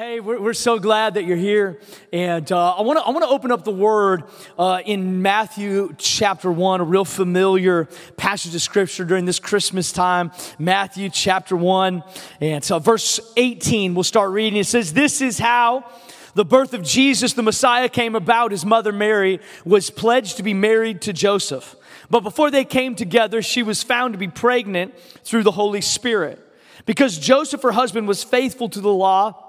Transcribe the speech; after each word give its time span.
Hey, 0.00 0.18
we're, 0.18 0.40
we're 0.40 0.54
so 0.54 0.78
glad 0.78 1.12
that 1.12 1.26
you're 1.26 1.36
here. 1.36 1.78
And 2.10 2.50
uh, 2.50 2.72
I 2.72 2.80
want 2.80 2.98
to 2.98 3.04
I 3.04 3.10
wanna 3.10 3.28
open 3.28 3.52
up 3.52 3.64
the 3.64 3.70
word 3.70 4.24
uh, 4.58 4.80
in 4.86 5.20
Matthew 5.20 5.94
chapter 5.98 6.50
1, 6.50 6.80
a 6.80 6.84
real 6.84 7.04
familiar 7.04 7.86
passage 8.16 8.54
of 8.54 8.62
scripture 8.62 9.04
during 9.04 9.26
this 9.26 9.38
Christmas 9.38 9.92
time. 9.92 10.32
Matthew 10.58 11.10
chapter 11.10 11.54
1. 11.54 12.02
And 12.40 12.64
so, 12.64 12.78
verse 12.78 13.20
18, 13.36 13.94
we'll 13.94 14.02
start 14.02 14.30
reading. 14.30 14.58
It 14.58 14.64
says, 14.64 14.94
This 14.94 15.20
is 15.20 15.38
how 15.38 15.84
the 16.32 16.46
birth 16.46 16.72
of 16.72 16.82
Jesus, 16.82 17.34
the 17.34 17.42
Messiah, 17.42 17.90
came 17.90 18.14
about. 18.14 18.52
His 18.52 18.64
mother 18.64 18.92
Mary 18.92 19.38
was 19.66 19.90
pledged 19.90 20.38
to 20.38 20.42
be 20.42 20.54
married 20.54 21.02
to 21.02 21.12
Joseph. 21.12 21.76
But 22.08 22.20
before 22.20 22.50
they 22.50 22.64
came 22.64 22.94
together, 22.94 23.42
she 23.42 23.62
was 23.62 23.82
found 23.82 24.14
to 24.14 24.18
be 24.18 24.28
pregnant 24.28 24.98
through 25.24 25.42
the 25.42 25.50
Holy 25.50 25.82
Spirit. 25.82 26.38
Because 26.86 27.18
Joseph, 27.18 27.60
her 27.60 27.72
husband, 27.72 28.08
was 28.08 28.24
faithful 28.24 28.70
to 28.70 28.80
the 28.80 28.94
law 28.94 29.48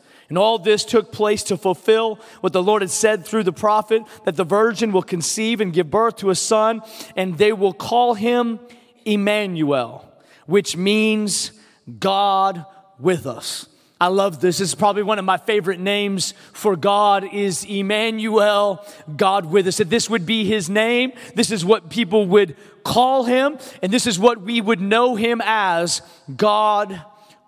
And 0.31 0.37
all 0.37 0.57
this 0.57 0.85
took 0.85 1.11
place 1.11 1.43
to 1.43 1.57
fulfill 1.57 2.15
what 2.39 2.53
the 2.53 2.63
Lord 2.63 2.83
had 2.83 2.89
said 2.89 3.25
through 3.25 3.43
the 3.43 3.51
prophet 3.51 4.01
that 4.23 4.37
the 4.37 4.45
virgin 4.45 4.93
will 4.93 5.03
conceive 5.03 5.59
and 5.59 5.73
give 5.73 5.91
birth 5.91 6.15
to 6.17 6.29
a 6.29 6.35
son, 6.35 6.83
and 7.17 7.37
they 7.37 7.51
will 7.51 7.73
call 7.73 8.13
him 8.13 8.61
Emmanuel, 9.03 10.09
which 10.45 10.77
means 10.77 11.51
God 11.99 12.65
with 12.97 13.27
us. 13.27 13.67
I 13.99 14.07
love 14.07 14.39
this. 14.39 14.59
This 14.59 14.69
is 14.69 14.75
probably 14.75 15.03
one 15.03 15.19
of 15.19 15.25
my 15.25 15.35
favorite 15.35 15.81
names 15.81 16.33
for 16.53 16.77
God 16.77 17.25
is 17.33 17.65
Emmanuel, 17.65 18.85
God 19.17 19.47
with 19.47 19.67
us. 19.67 19.79
That 19.79 19.89
this 19.89 20.09
would 20.09 20.25
be 20.25 20.45
his 20.45 20.69
name. 20.69 21.11
This 21.35 21.51
is 21.51 21.65
what 21.65 21.89
people 21.89 22.25
would 22.27 22.55
call 22.85 23.25
him, 23.25 23.57
and 23.83 23.91
this 23.91 24.07
is 24.07 24.17
what 24.17 24.41
we 24.41 24.61
would 24.61 24.79
know 24.79 25.15
him 25.15 25.41
as 25.43 26.01
God 26.33 27.01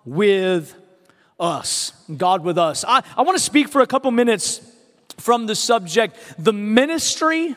with 0.04 0.76
us. 1.38 1.92
God 2.16 2.44
with 2.44 2.58
us. 2.58 2.84
I, 2.86 3.02
I 3.16 3.22
want 3.22 3.36
to 3.36 3.42
speak 3.42 3.68
for 3.68 3.80
a 3.80 3.86
couple 3.86 4.10
minutes 4.10 4.60
from 5.18 5.46
the 5.46 5.54
subject, 5.54 6.16
the 6.38 6.52
ministry 6.52 7.56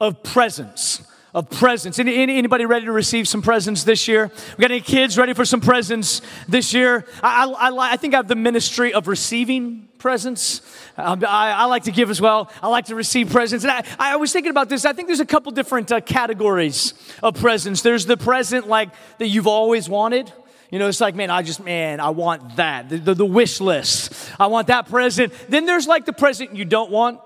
of 0.00 0.22
presence. 0.22 1.02
Of 1.34 1.50
presents. 1.50 1.98
Any, 1.98 2.38
anybody 2.38 2.64
ready 2.64 2.86
to 2.86 2.92
receive 2.92 3.28
some 3.28 3.42
presents 3.42 3.84
this 3.84 4.08
year? 4.08 4.30
We 4.56 4.62
got 4.62 4.70
any 4.70 4.80
kids 4.80 5.18
ready 5.18 5.34
for 5.34 5.44
some 5.44 5.60
presents 5.60 6.22
this 6.48 6.72
year? 6.72 7.04
I, 7.22 7.44
I, 7.44 7.92
I 7.92 7.96
think 7.98 8.14
I 8.14 8.16
have 8.16 8.28
the 8.28 8.34
ministry 8.34 8.94
of 8.94 9.06
receiving 9.06 9.86
presents. 9.98 10.62
Um, 10.96 11.22
I, 11.28 11.52
I, 11.52 11.64
like 11.66 11.82
to 11.84 11.90
give 11.90 12.08
as 12.08 12.22
well. 12.22 12.50
I 12.62 12.68
like 12.68 12.86
to 12.86 12.94
receive 12.94 13.30
presents. 13.30 13.66
And 13.66 13.72
I, 13.72 13.84
I 13.98 14.16
was 14.16 14.32
thinking 14.32 14.50
about 14.50 14.70
this. 14.70 14.86
I 14.86 14.94
think 14.94 15.08
there's 15.08 15.20
a 15.20 15.26
couple 15.26 15.52
different 15.52 15.92
uh, 15.92 16.00
categories 16.00 16.94
of 17.22 17.38
presents. 17.38 17.82
There's 17.82 18.06
the 18.06 18.16
present 18.16 18.66
like 18.66 18.88
that 19.18 19.28
you've 19.28 19.46
always 19.46 19.90
wanted. 19.90 20.32
You 20.70 20.78
know, 20.80 20.88
it's 20.88 21.00
like, 21.00 21.14
man, 21.14 21.30
I 21.30 21.42
just, 21.42 21.62
man, 21.62 22.00
I 22.00 22.10
want 22.10 22.56
that. 22.56 22.88
The, 22.88 22.98
the, 22.98 23.14
the 23.14 23.24
wish 23.24 23.60
list. 23.60 24.12
I 24.38 24.48
want 24.48 24.66
that 24.66 24.88
present. 24.88 25.32
Then 25.48 25.64
there's 25.64 25.86
like 25.86 26.06
the 26.06 26.12
present 26.12 26.56
you 26.56 26.64
don't 26.64 26.90
want. 26.90 27.20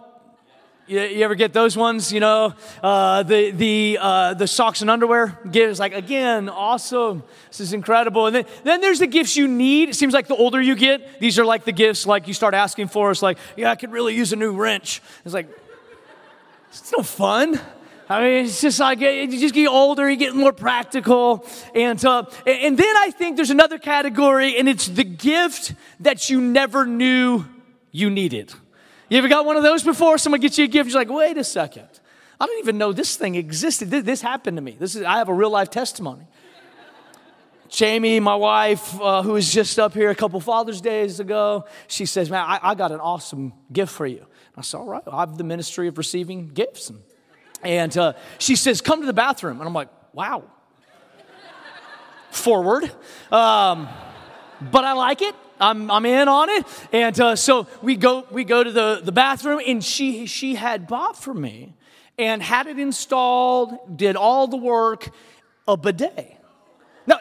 You, 0.86 1.00
you 1.00 1.24
ever 1.24 1.36
get 1.36 1.52
those 1.52 1.76
ones? 1.76 2.12
You 2.12 2.20
know, 2.20 2.52
uh, 2.82 3.22
the 3.22 3.52
the 3.52 3.98
uh, 4.00 4.34
the 4.34 4.46
socks 4.46 4.80
and 4.80 4.90
underwear 4.90 5.38
gives 5.50 5.78
like 5.78 5.94
again, 5.94 6.48
awesome. 6.48 7.22
This 7.48 7.60
is 7.60 7.72
incredible. 7.72 8.26
And 8.26 8.34
then 8.34 8.44
then 8.64 8.80
there's 8.80 8.98
the 8.98 9.06
gifts 9.06 9.36
you 9.36 9.46
need. 9.46 9.88
It 9.88 9.94
seems 9.94 10.12
like 10.12 10.26
the 10.26 10.36
older 10.36 10.60
you 10.60 10.74
get, 10.74 11.20
these 11.20 11.38
are 11.38 11.44
like 11.44 11.64
the 11.64 11.72
gifts 11.72 12.06
like 12.06 12.26
you 12.26 12.34
start 12.34 12.54
asking 12.54 12.88
for. 12.88 13.10
It's 13.10 13.22
like, 13.22 13.38
yeah, 13.56 13.70
I 13.70 13.76
could 13.76 13.92
really 13.92 14.16
use 14.16 14.32
a 14.32 14.36
new 14.36 14.52
wrench. 14.52 15.00
It's 15.24 15.32
like, 15.32 15.48
it's 16.70 16.92
no 16.92 17.04
fun. 17.04 17.60
I 18.10 18.20
mean, 18.22 18.44
it's 18.46 18.60
just 18.60 18.80
like 18.80 18.98
you 18.98 19.38
just 19.38 19.54
get 19.54 19.68
older, 19.68 20.10
you 20.10 20.16
get 20.16 20.34
more 20.34 20.52
practical, 20.52 21.46
and 21.76 22.04
uh, 22.04 22.24
and 22.44 22.76
then 22.76 22.96
I 22.96 23.12
think 23.12 23.36
there's 23.36 23.50
another 23.50 23.78
category, 23.78 24.58
and 24.58 24.68
it's 24.68 24.88
the 24.88 25.04
gift 25.04 25.74
that 26.00 26.28
you 26.28 26.40
never 26.40 26.84
knew 26.84 27.44
you 27.92 28.10
needed. 28.10 28.52
You 29.08 29.18
ever 29.18 29.28
got 29.28 29.46
one 29.46 29.56
of 29.56 29.62
those 29.62 29.84
before? 29.84 30.18
Someone 30.18 30.40
gets 30.40 30.58
you 30.58 30.64
a 30.64 30.66
gift, 30.68 30.90
you're 30.90 31.00
like, 31.00 31.08
wait 31.08 31.38
a 31.38 31.44
second, 31.44 31.88
I 32.40 32.46
didn't 32.46 32.58
even 32.58 32.78
know 32.78 32.92
this 32.92 33.14
thing 33.14 33.36
existed. 33.36 33.90
This, 33.90 34.20
happened 34.20 34.56
to 34.56 34.60
me. 34.60 34.76
This 34.76 34.96
is 34.96 35.04
I 35.04 35.18
have 35.18 35.28
a 35.28 35.34
real 35.34 35.50
life 35.50 35.70
testimony. 35.70 36.26
Jamie, 37.68 38.18
my 38.18 38.34
wife, 38.34 39.00
uh, 39.00 39.22
who 39.22 39.34
was 39.34 39.52
just 39.52 39.78
up 39.78 39.94
here 39.94 40.10
a 40.10 40.16
couple 40.16 40.40
Father's 40.40 40.80
Days 40.80 41.20
ago, 41.20 41.64
she 41.86 42.06
says, 42.06 42.28
Man, 42.28 42.44
I, 42.44 42.58
I 42.60 42.74
got 42.74 42.90
an 42.90 42.98
awesome 42.98 43.52
gift 43.72 43.92
for 43.92 44.06
you. 44.06 44.26
I 44.56 44.62
said, 44.62 44.78
All 44.78 44.88
right, 44.88 45.02
I 45.06 45.20
have 45.20 45.38
the 45.38 45.44
ministry 45.44 45.86
of 45.86 45.96
receiving 45.96 46.48
gifts. 46.48 46.90
And 46.90 46.98
and 47.62 47.96
uh, 47.96 48.12
she 48.38 48.56
says, 48.56 48.80
Come 48.80 49.00
to 49.00 49.06
the 49.06 49.12
bathroom. 49.12 49.58
And 49.60 49.66
I'm 49.66 49.74
like, 49.74 49.88
Wow. 50.12 50.44
Forward. 52.30 52.84
Um, 53.32 53.88
but 54.60 54.84
I 54.84 54.92
like 54.92 55.22
it. 55.22 55.34
I'm, 55.60 55.90
I'm 55.90 56.06
in 56.06 56.28
on 56.28 56.48
it. 56.48 56.64
And 56.92 57.20
uh, 57.20 57.36
so 57.36 57.66
we 57.82 57.96
go, 57.96 58.26
we 58.30 58.44
go 58.44 58.64
to 58.64 58.72
the, 58.72 59.00
the 59.02 59.12
bathroom, 59.12 59.60
and 59.66 59.84
she, 59.84 60.26
she 60.26 60.54
had 60.54 60.86
bought 60.86 61.16
for 61.16 61.34
me 61.34 61.74
and 62.18 62.42
had 62.42 62.66
it 62.66 62.78
installed, 62.78 63.96
did 63.96 64.16
all 64.16 64.46
the 64.46 64.56
work, 64.56 65.10
a 65.68 65.76
bidet. 65.76 66.36
Now, 67.06 67.18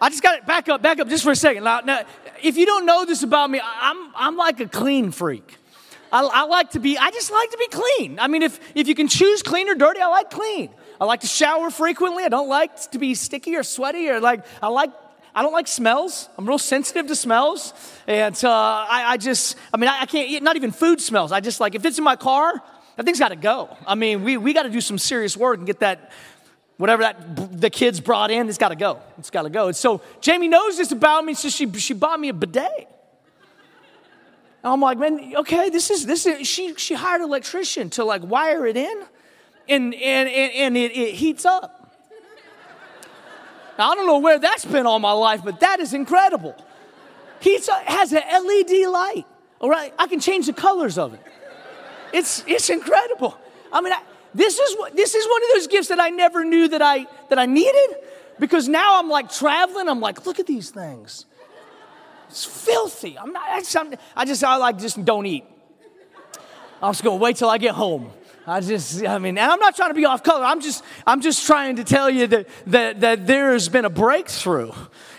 I 0.00 0.08
just 0.08 0.22
got 0.22 0.38
it 0.38 0.46
back 0.46 0.68
up, 0.68 0.82
back 0.82 1.00
up 1.00 1.08
just 1.08 1.24
for 1.24 1.32
a 1.32 1.36
second. 1.36 1.64
Now, 1.64 1.80
now, 1.80 2.02
if 2.42 2.56
you 2.56 2.66
don't 2.66 2.86
know 2.86 3.04
this 3.04 3.22
about 3.22 3.50
me, 3.50 3.60
I'm, 3.62 4.12
I'm 4.14 4.36
like 4.36 4.60
a 4.60 4.68
clean 4.68 5.10
freak. 5.10 5.58
I, 6.12 6.22
I, 6.22 6.44
like 6.44 6.70
to 6.72 6.78
be, 6.78 6.98
I 6.98 7.10
just 7.10 7.32
like 7.32 7.50
to 7.50 7.56
be 7.56 7.68
clean. 7.68 8.18
I 8.20 8.28
mean, 8.28 8.42
if, 8.42 8.60
if 8.74 8.86
you 8.86 8.94
can 8.94 9.08
choose 9.08 9.42
clean 9.42 9.68
or 9.68 9.74
dirty, 9.74 10.00
I 10.00 10.08
like 10.08 10.30
clean. 10.30 10.68
I 11.00 11.06
like 11.06 11.20
to 11.20 11.26
shower 11.26 11.70
frequently. 11.70 12.24
I 12.24 12.28
don't 12.28 12.48
like 12.48 12.90
to 12.90 12.98
be 12.98 13.14
sticky 13.14 13.56
or 13.56 13.62
sweaty 13.62 14.10
or 14.10 14.20
like, 14.20 14.44
I 14.62 14.68
like, 14.68 14.90
I 15.34 15.42
don't 15.42 15.54
like 15.54 15.66
smells. 15.66 16.28
I'm 16.36 16.46
real 16.46 16.58
sensitive 16.58 17.06
to 17.06 17.16
smells. 17.16 17.72
And 18.06 18.36
uh, 18.44 18.50
I, 18.50 19.04
I, 19.12 19.16
just, 19.16 19.56
I 19.72 19.78
mean, 19.78 19.88
I, 19.88 20.02
I 20.02 20.06
can't 20.06 20.28
eat, 20.28 20.42
not 20.42 20.56
even 20.56 20.70
food 20.70 21.00
smells. 21.00 21.32
I 21.32 21.40
just 21.40 21.60
like, 21.60 21.74
if 21.74 21.84
it's 21.86 21.96
in 21.96 22.04
my 22.04 22.16
car, 22.16 22.62
that 22.96 23.06
thing's 23.06 23.18
got 23.18 23.30
to 23.30 23.36
go. 23.36 23.74
I 23.86 23.94
mean, 23.94 24.22
we, 24.22 24.36
we 24.36 24.52
got 24.52 24.64
to 24.64 24.70
do 24.70 24.82
some 24.82 24.98
serious 24.98 25.34
work 25.34 25.56
and 25.56 25.66
get 25.66 25.80
that, 25.80 26.12
whatever 26.76 27.04
that 27.04 27.58
the 27.58 27.70
kids 27.70 28.00
brought 28.00 28.30
in, 28.30 28.50
it's 28.50 28.58
got 28.58 28.68
to 28.68 28.76
go. 28.76 29.00
It's 29.16 29.30
got 29.30 29.42
to 29.42 29.50
go. 29.50 29.68
And 29.68 29.76
so 29.76 30.02
Jamie 30.20 30.48
knows 30.48 30.76
this 30.76 30.92
about 30.92 31.24
me, 31.24 31.32
so 31.32 31.48
she, 31.48 31.70
she 31.72 31.94
bought 31.94 32.20
me 32.20 32.28
a 32.28 32.34
bidet. 32.34 32.88
And 34.62 34.72
I'm 34.72 34.80
like, 34.80 34.98
man, 34.98 35.32
okay, 35.38 35.70
this 35.70 35.90
is 35.90 36.06
this 36.06 36.24
is 36.26 36.46
she 36.46 36.74
she 36.76 36.94
hired 36.94 37.20
an 37.20 37.26
electrician 37.28 37.90
to 37.90 38.04
like 38.04 38.22
wire 38.22 38.66
it 38.66 38.76
in, 38.76 39.02
and 39.68 39.94
and 39.94 40.28
and, 40.28 40.52
and 40.52 40.76
it, 40.76 40.96
it 40.96 41.14
heats 41.14 41.44
up. 41.44 41.78
Now, 43.78 43.90
I 43.90 43.94
don't 43.94 44.06
know 44.06 44.18
where 44.18 44.38
that's 44.38 44.64
been 44.64 44.86
all 44.86 44.98
my 44.98 45.12
life, 45.12 45.40
but 45.42 45.60
that 45.60 45.80
is 45.80 45.94
incredible. 45.94 46.54
Up, 47.70 47.86
has 47.86 48.12
an 48.12 48.22
LED 48.30 48.86
light. 48.88 49.24
All 49.60 49.68
right, 49.68 49.92
I 49.98 50.06
can 50.06 50.20
change 50.20 50.46
the 50.46 50.52
colors 50.52 50.96
of 50.96 51.14
it. 51.14 51.20
It's 52.12 52.44
it's 52.46 52.70
incredible. 52.70 53.36
I 53.72 53.80
mean, 53.80 53.92
I, 53.92 54.02
this 54.32 54.58
is 54.58 54.76
what 54.78 54.94
this 54.94 55.14
is 55.14 55.26
one 55.26 55.42
of 55.42 55.48
those 55.54 55.66
gifts 55.66 55.88
that 55.88 55.98
I 55.98 56.10
never 56.10 56.44
knew 56.44 56.68
that 56.68 56.82
I 56.82 57.06
that 57.30 57.38
I 57.38 57.46
needed 57.46 57.96
because 58.38 58.68
now 58.68 59.00
I'm 59.00 59.08
like 59.08 59.32
traveling. 59.32 59.88
I'm 59.88 60.00
like, 60.00 60.24
look 60.24 60.38
at 60.38 60.46
these 60.46 60.70
things. 60.70 61.26
It's 62.32 62.46
filthy. 62.46 63.18
I'm 63.18 63.30
not, 63.30 63.46
I 63.46 63.60
just, 63.60 63.76
I'm, 63.76 63.94
I 64.16 64.24
just, 64.24 64.42
I 64.42 64.56
like, 64.56 64.78
just 64.78 65.04
don't 65.04 65.26
eat. 65.26 65.44
I'm 66.80 66.92
just 66.92 67.04
gonna 67.04 67.16
wait 67.16 67.36
till 67.36 67.50
I 67.50 67.58
get 67.58 67.74
home. 67.74 68.10
I 68.46 68.60
just, 68.60 69.04
I 69.04 69.18
mean, 69.18 69.36
and 69.36 69.52
I'm 69.52 69.60
not 69.60 69.76
trying 69.76 69.90
to 69.90 69.94
be 69.94 70.06
off 70.06 70.22
color. 70.22 70.46
I'm 70.46 70.62
just, 70.62 70.82
I'm 71.06 71.20
just 71.20 71.44
trying 71.46 71.76
to 71.76 71.84
tell 71.84 72.08
you 72.08 72.26
that, 72.28 72.48
that, 72.68 73.00
that 73.00 73.26
there 73.26 73.52
has 73.52 73.68
been 73.68 73.84
a 73.84 73.90
breakthrough 73.90 74.72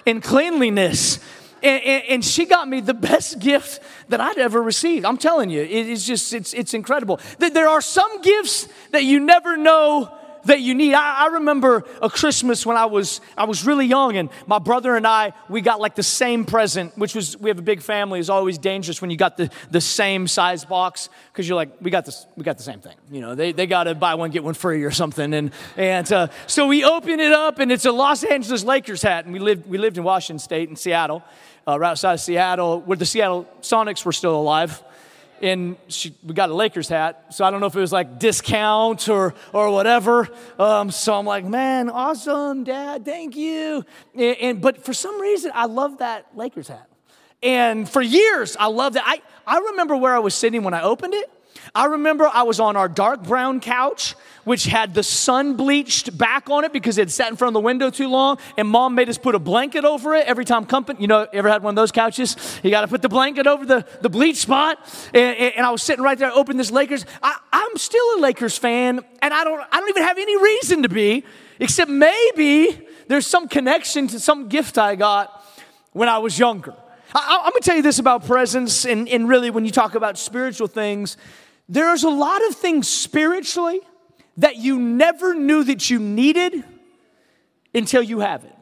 in 0.08 0.22
cleanliness. 0.22 1.20
And, 1.62 1.84
and, 1.84 2.04
and, 2.10 2.26
she 2.26 2.46
got 2.46 2.68
me 2.68 2.82
the 2.82 2.96
best 2.96 3.38
gift 3.38 3.80
that 4.10 4.20
I'd 4.20 4.40
ever 4.40 4.62
received. 4.62 5.06
I'm 5.06 5.18
telling 5.18 5.52
you, 5.52 5.62
it 5.62 5.70
is 5.70 6.08
just, 6.08 6.34
it's, 6.34 6.56
it's 6.56 6.74
incredible. 6.74 7.20
There 7.38 7.70
are 7.70 7.80
some 7.80 8.22
gifts 8.22 8.68
that 8.90 9.04
you 9.04 9.20
never 9.20 9.56
know 9.56 10.12
that 10.46 10.62
you 10.62 10.76
need. 10.76 10.94
I, 10.94 11.26
I, 11.26 11.28
remember 11.34 11.84
a 12.02 12.10
Christmas 12.10 12.66
when 12.66 12.78
I 12.78 12.86
was 12.86 13.22
I 13.38 13.46
was 13.46 13.66
really 13.66 13.86
young, 13.86 14.18
and 14.18 14.30
my 14.48 14.60
brother 14.60 14.96
and 14.96 15.08
I 15.08 15.34
we 15.50 15.62
got 15.62 15.80
like 15.80 15.96
the 15.96 16.04
same 16.04 16.46
present, 16.46 16.98
which 16.98 17.16
was 17.16 17.38
we 17.38 17.50
have 17.50 17.60
a 17.60 17.64
big 17.64 17.82
family. 17.82 18.20
It's 18.20 18.30
always 18.30 18.58
dangerous 18.58 19.02
when 19.02 19.10
you 19.10 19.18
got 19.18 19.38
the, 19.38 19.50
the 19.72 19.82
same 19.82 20.28
size 20.28 20.66
box 20.66 21.10
because 21.32 21.48
you're 21.48 21.56
like 21.56 21.70
we 21.82 21.92
got 21.92 22.06
this 22.06 22.26
we 22.36 22.44
got 22.44 22.58
the 22.58 22.64
same 22.64 22.80
thing. 22.80 22.96
You 23.12 23.22
know 23.22 23.36
they, 23.36 23.52
they 23.52 23.68
got 23.68 23.86
to 23.86 23.96
buy 23.96 24.16
one 24.16 24.32
get 24.32 24.44
one 24.44 24.54
free 24.54 24.84
or 24.84 24.92
something, 24.92 25.34
and 25.34 25.52
and 25.78 26.12
uh, 26.12 26.28
so 26.48 26.68
we 26.68 26.84
open 26.84 27.20
it 27.20 27.32
up, 27.32 27.60
and 27.60 27.72
it's 27.72 27.86
a 27.86 27.92
Los 27.92 28.24
Angeles 28.24 28.64
Lakers 28.64 29.02
hat, 29.02 29.26
and 29.26 29.34
we 29.34 29.40
lived 29.40 29.68
we 29.68 29.78
lived 29.78 29.98
in 29.98 30.04
Washington 30.04 30.40
State 30.40 30.70
in 30.70 30.76
Seattle, 30.76 31.24
uh, 31.68 31.80
right 31.80 31.92
outside 31.92 32.14
of 32.14 32.20
Seattle, 32.20 32.82
where 32.82 32.98
the 32.98 33.06
Seattle 33.06 33.48
Sonics 33.62 34.06
were 34.06 34.14
still 34.14 34.36
alive 34.36 34.84
and 35.44 35.76
she, 35.90 36.16
we 36.24 36.34
got 36.34 36.50
a 36.50 36.54
Lakers 36.54 36.88
hat. 36.88 37.26
So 37.34 37.44
I 37.44 37.52
don't 37.52 37.60
know 37.60 37.68
if 37.68 37.76
it 37.76 37.80
was 37.82 37.92
like 37.92 38.18
discount 38.18 39.10
or, 39.10 39.36
or 39.52 39.72
whatever. 39.72 40.30
Um, 40.58 40.90
so 40.90 41.14
I'm 41.14 41.26
like, 41.26 41.44
man, 41.44 41.90
awesome, 41.90 42.64
dad, 42.64 43.04
thank 43.04 43.36
you. 43.36 43.86
And, 44.16 44.38
and, 44.38 44.62
but 44.62 44.84
for 44.86 44.94
some 44.94 45.20
reason, 45.20 45.52
I 45.54 45.66
love 45.66 45.98
that 45.98 46.28
Lakers 46.36 46.70
hat. 46.70 46.88
And 47.44 47.90
for 47.90 48.02
years, 48.02 48.56
I 48.58 48.68
loved 48.68 48.96
it. 48.96 49.02
I, 49.06 49.22
I 49.46 49.58
remember 49.72 49.98
where 49.98 50.16
I 50.16 50.20
was 50.20 50.34
sitting 50.34 50.64
when 50.64 50.74
I 50.74 50.82
opened 50.82 51.14
it. 51.14 51.30
I 51.76 51.86
remember 51.86 52.30
I 52.32 52.44
was 52.44 52.60
on 52.60 52.76
our 52.76 52.88
dark 52.88 53.24
brown 53.24 53.60
couch, 53.60 54.16
which 54.44 54.66
had 54.66 54.94
the 54.94 55.04
sun 55.04 55.56
bleached 55.56 56.18
back 56.18 56.50
on 56.50 56.64
it 56.64 56.74
because 56.74 56.98
it 56.98 57.10
sat 57.12 57.30
in 57.30 57.36
front 57.36 57.50
of 57.50 57.54
the 57.54 57.66
window 57.66 57.90
too 57.90 58.10
long, 58.10 58.38
and 58.58 58.68
mom 58.68 58.96
made 58.96 59.10
us 59.10 59.18
put 59.18 59.36
a 59.36 59.40
blanket 59.40 59.86
over 59.86 60.14
it 60.16 60.28
every 60.28 60.46
time 60.46 60.66
company, 60.66 61.02
you 61.02 61.08
know, 61.08 61.28
ever 61.34 61.50
had 61.50 61.64
one 61.64 61.72
of 61.72 61.76
those 61.76 61.92
couches? 61.92 62.36
You 62.64 62.70
got 62.70 62.82
to 62.82 62.88
put 62.88 63.02
the 63.02 63.10
blanket 63.10 63.48
over 63.48 63.66
the, 63.66 63.86
the 64.02 64.10
bleach 64.10 64.38
spot. 64.38 64.78
And, 65.14 65.54
and 65.56 65.66
I 65.66 65.72
was 65.72 65.82
sitting 65.82 66.04
right 66.04 66.18
there, 66.18 66.30
I 66.30 66.34
opened 66.34 66.60
this 66.60 66.72
Lakers. 66.72 67.06
I, 67.22 67.38
I'm 67.52 67.78
still 67.78 68.06
a 68.18 68.20
Lakers 68.20 68.58
fan, 68.58 69.00
and 69.22 69.34
I 69.34 69.44
don't, 69.44 69.60
I 69.72 69.80
don't 69.80 69.90
even 69.90 70.04
have 70.04 70.18
any 70.18 70.38
reason 70.42 70.84
to 70.84 70.90
be, 70.90 71.24
except 71.60 71.90
maybe 71.90 72.88
there's 73.08 73.28
some 73.28 73.48
connection 73.48 74.08
to 74.10 74.20
some 74.20 74.50
gift 74.50 74.78
I 74.78 74.96
got 74.96 75.44
when 75.92 76.10
I 76.10 76.18
was 76.18 76.38
younger. 76.38 76.76
I, 77.16 77.44
am 77.46 77.52
going 77.52 77.62
to 77.62 77.66
tell 77.66 77.76
you 77.76 77.84
this 77.84 78.00
about 78.00 78.26
presents, 78.26 78.86
and, 78.86 79.08
and 79.08 79.30
really 79.30 79.52
when 79.52 79.66
you 79.66 79.72
talk 79.72 79.94
about 79.94 80.18
spiritual 80.18 80.68
things, 80.68 81.16
there's 81.70 82.04
a 82.04 82.10
lot 82.10 82.46
of 82.48 82.56
things 82.56 82.88
spiritually 82.88 83.80
that 84.38 84.58
you 84.58 84.80
never 84.80 85.34
knew 85.34 85.64
that 85.64 85.90
you 85.90 86.00
needed 86.00 86.64
until 87.74 88.02
you 88.02 88.20
have 88.20 88.44
it. 88.44 88.56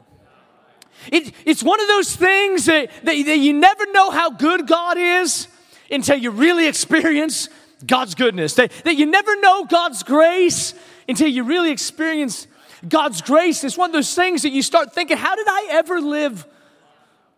it 1.10 1.34
it's 1.44 1.62
one 1.62 1.80
of 1.80 1.88
those 1.88 2.14
things 2.14 2.66
that, 2.66 2.90
that, 3.04 3.24
that 3.24 3.38
you 3.38 3.52
never 3.52 3.90
know 3.92 4.10
how 4.10 4.30
good 4.30 4.66
God 4.66 4.96
is 4.98 5.48
until 5.90 6.16
you 6.16 6.30
really 6.30 6.66
experience 6.66 7.48
God's 7.86 8.14
goodness. 8.14 8.54
That, 8.54 8.70
that 8.84 8.96
you 8.96 9.06
never 9.06 9.38
know 9.40 9.64
God's 9.64 10.02
grace 10.02 10.74
until 11.08 11.28
you 11.28 11.42
really 11.44 11.70
experience 11.70 12.46
God's 12.88 13.20
grace. 13.22 13.64
It's 13.64 13.76
one 13.76 13.90
of 13.90 13.94
those 13.94 14.14
things 14.14 14.42
that 14.42 14.50
you 14.50 14.62
start 14.62 14.94
thinking, 14.94 15.16
how 15.16 15.34
did 15.34 15.46
I 15.48 15.68
ever 15.70 16.00
live 16.00 16.46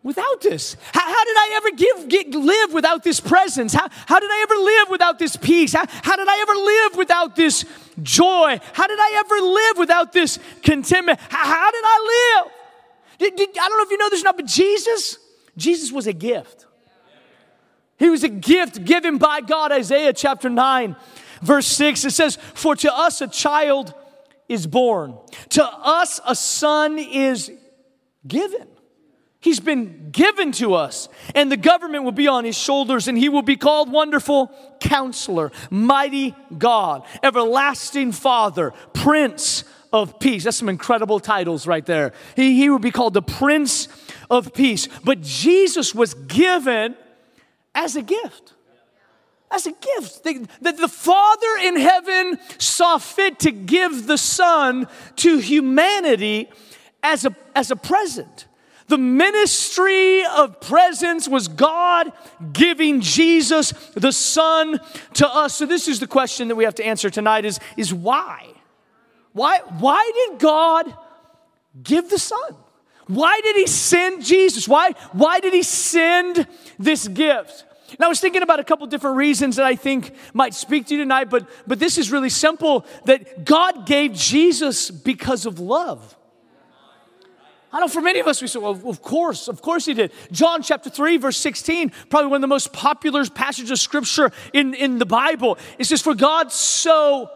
without 0.04 0.40
this? 0.40 0.76
How, 0.92 1.00
how 1.00 1.24
did 1.24 1.36
I 1.36 1.54
ever 1.56 1.70
give, 1.76 2.08
get, 2.08 2.30
live 2.30 2.72
without 2.72 3.02
this 3.02 3.18
presence? 3.18 3.72
How, 3.72 3.88
how 4.06 4.20
did 4.20 4.30
I 4.30 4.42
ever 4.42 4.54
live 4.54 4.90
without 4.90 5.18
this 5.18 5.34
peace? 5.34 5.72
How, 5.72 5.84
how 5.88 6.14
did 6.14 6.28
I 6.28 6.40
ever 6.42 6.54
live 6.54 6.96
without 6.96 7.34
this 7.34 7.64
joy? 8.02 8.60
How 8.74 8.86
did 8.86 8.98
I 9.00 9.24
ever 9.24 9.46
live 9.46 9.78
without 9.78 10.12
this 10.12 10.38
contentment? 10.62 11.18
How, 11.28 11.44
how 11.44 11.70
did 11.72 11.82
I 11.84 12.42
live? 12.44 12.52
Did, 13.18 13.36
did, 13.36 13.48
I 13.58 13.68
don't 13.68 13.78
know 13.78 13.84
if 13.84 13.90
you 13.90 13.98
know 13.98 14.10
this 14.10 14.20
or 14.20 14.24
not, 14.24 14.36
but 14.36 14.46
Jesus, 14.46 15.18
Jesus 15.56 15.90
was 15.90 16.06
a 16.06 16.12
gift. 16.12 16.66
He 17.98 18.10
was 18.10 18.22
a 18.22 18.28
gift 18.28 18.84
given 18.84 19.18
by 19.18 19.40
God, 19.40 19.72
Isaiah 19.72 20.12
chapter 20.12 20.50
9, 20.50 20.96
verse 21.42 21.66
6. 21.66 22.04
It 22.04 22.10
says, 22.10 22.36
For 22.54 22.76
to 22.76 22.94
us 22.94 23.20
a 23.22 23.28
child 23.28 23.94
is 24.48 24.66
born, 24.66 25.16
to 25.50 25.64
us 25.64 26.20
a 26.26 26.34
son 26.34 26.98
is 26.98 27.50
given. 28.26 28.68
He's 29.44 29.60
been 29.60 30.08
given 30.10 30.52
to 30.52 30.72
us, 30.72 31.10
and 31.34 31.52
the 31.52 31.58
government 31.58 32.04
will 32.04 32.12
be 32.12 32.28
on 32.28 32.46
his 32.46 32.56
shoulders, 32.56 33.08
and 33.08 33.18
he 33.18 33.28
will 33.28 33.42
be 33.42 33.58
called 33.58 33.92
Wonderful 33.92 34.50
Counselor, 34.80 35.52
Mighty 35.68 36.34
God, 36.56 37.04
Everlasting 37.22 38.12
Father, 38.12 38.72
Prince 38.94 39.64
of 39.92 40.18
Peace. 40.18 40.44
That's 40.44 40.56
some 40.56 40.70
incredible 40.70 41.20
titles 41.20 41.66
right 41.66 41.84
there. 41.84 42.14
He, 42.36 42.56
he 42.56 42.70
will 42.70 42.78
be 42.78 42.90
called 42.90 43.12
the 43.12 43.20
Prince 43.20 43.88
of 44.30 44.54
Peace. 44.54 44.88
But 45.04 45.20
Jesus 45.20 45.94
was 45.94 46.14
given 46.14 46.96
as 47.74 47.96
a 47.96 48.02
gift. 48.02 48.54
As 49.50 49.66
a 49.66 49.72
gift. 49.72 50.24
That 50.62 50.78
the 50.78 50.88
Father 50.88 51.58
in 51.64 51.76
heaven 51.76 52.38
saw 52.56 52.96
fit 52.96 53.40
to 53.40 53.50
give 53.50 54.06
the 54.06 54.16
Son 54.16 54.86
to 55.16 55.36
humanity 55.36 56.48
as 57.02 57.26
a, 57.26 57.36
as 57.54 57.70
a 57.70 57.76
present. 57.76 58.46
The 58.88 58.98
ministry 58.98 60.24
of 60.26 60.60
presence 60.60 61.26
was 61.26 61.48
God 61.48 62.12
giving 62.52 63.00
Jesus 63.00 63.72
the 63.94 64.12
Son 64.12 64.78
to 65.14 65.28
us. 65.28 65.54
So 65.54 65.66
this 65.66 65.88
is 65.88 66.00
the 66.00 66.06
question 66.06 66.48
that 66.48 66.56
we 66.56 66.64
have 66.64 66.74
to 66.76 66.84
answer 66.84 67.08
tonight 67.08 67.44
is, 67.44 67.58
is 67.76 67.94
why? 67.94 68.46
Why, 69.32 69.58
why 69.78 70.10
did 70.14 70.38
God 70.38 70.94
give 71.82 72.10
the 72.10 72.18
Son? 72.18 72.56
Why 73.06 73.40
did 73.42 73.56
he 73.56 73.66
send 73.66 74.24
Jesus? 74.24 74.68
Why, 74.68 74.92
why 75.12 75.40
did 75.40 75.54
he 75.54 75.62
send 75.62 76.46
this 76.78 77.08
gift? 77.08 77.64
And 77.90 78.04
I 78.04 78.08
was 78.08 78.20
thinking 78.20 78.42
about 78.42 78.60
a 78.60 78.64
couple 78.64 78.86
different 78.86 79.16
reasons 79.16 79.56
that 79.56 79.66
I 79.66 79.76
think 79.76 80.14
might 80.32 80.54
speak 80.54 80.86
to 80.86 80.94
you 80.94 81.00
tonight, 81.00 81.30
but, 81.30 81.48
but 81.66 81.78
this 81.78 81.96
is 81.98 82.10
really 82.10 82.30
simple 82.30 82.84
that 83.04 83.44
God 83.44 83.86
gave 83.86 84.14
Jesus 84.14 84.90
because 84.90 85.46
of 85.46 85.58
love. 85.58 86.16
I 87.74 87.80
know 87.80 87.88
for 87.88 88.00
many 88.00 88.20
of 88.20 88.28
us, 88.28 88.40
we 88.40 88.46
say, 88.46 88.60
well, 88.60 88.80
of 88.84 89.02
course, 89.02 89.48
of 89.48 89.60
course 89.60 89.84
he 89.84 89.94
did. 89.94 90.12
John 90.30 90.62
chapter 90.62 90.88
3, 90.88 91.16
verse 91.16 91.36
16, 91.38 91.90
probably 92.08 92.28
one 92.28 92.36
of 92.36 92.42
the 92.42 92.46
most 92.46 92.72
popular 92.72 93.26
passages 93.26 93.72
of 93.72 93.80
scripture 93.80 94.30
in, 94.52 94.74
in 94.74 94.98
the 94.98 95.06
Bible. 95.06 95.58
It 95.76 95.86
says, 95.86 96.00
For 96.00 96.14
God 96.14 96.52
so 96.52 97.28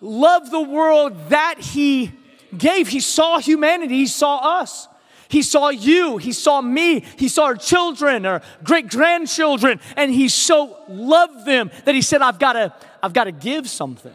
loved 0.00 0.50
the 0.50 0.60
world 0.60 1.28
that 1.28 1.60
he 1.60 2.10
gave. 2.58 2.88
He 2.88 2.98
saw 2.98 3.38
humanity, 3.38 3.94
he 3.94 4.06
saw 4.08 4.58
us. 4.58 4.88
He 5.28 5.42
saw 5.42 5.68
you, 5.68 6.16
he 6.16 6.32
saw 6.32 6.60
me, 6.60 7.04
he 7.16 7.28
saw 7.28 7.44
our 7.44 7.54
children, 7.54 8.26
our 8.26 8.42
great 8.64 8.88
grandchildren, 8.88 9.78
and 9.96 10.12
he 10.12 10.28
so 10.28 10.76
loved 10.88 11.46
them 11.46 11.70
that 11.84 11.94
he 11.94 12.02
said, 12.02 12.22
I've 12.22 12.40
got 12.40 12.54
to, 12.54 12.74
I've 13.00 13.12
got 13.12 13.24
to 13.24 13.32
give 13.32 13.70
something. 13.70 14.12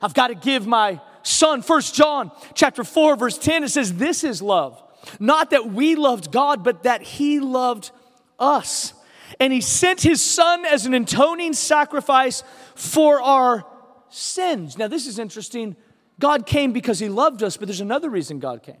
I've 0.00 0.14
got 0.14 0.28
to 0.28 0.34
give 0.34 0.66
my 0.66 0.98
son. 1.28 1.62
First 1.62 1.94
John 1.94 2.30
chapter 2.54 2.84
4 2.84 3.16
verse 3.16 3.38
10 3.38 3.64
it 3.64 3.68
says 3.68 3.94
this 3.94 4.24
is 4.24 4.42
love. 4.42 4.82
Not 5.20 5.50
that 5.50 5.70
we 5.70 5.94
loved 5.94 6.32
God 6.32 6.64
but 6.64 6.84
that 6.84 7.02
he 7.02 7.40
loved 7.40 7.90
us. 8.38 8.94
And 9.38 9.52
he 9.52 9.60
sent 9.60 10.00
his 10.00 10.24
son 10.24 10.64
as 10.64 10.86
an 10.86 10.94
atoning 10.94 11.52
sacrifice 11.52 12.42
for 12.74 13.20
our 13.20 13.64
sins. 14.08 14.78
Now 14.78 14.88
this 14.88 15.06
is 15.06 15.18
interesting. 15.18 15.76
God 16.18 16.46
came 16.46 16.72
because 16.72 16.98
he 16.98 17.08
loved 17.08 17.42
us, 17.42 17.56
but 17.56 17.68
there's 17.68 17.80
another 17.80 18.10
reason 18.10 18.38
God 18.38 18.62
came. 18.62 18.78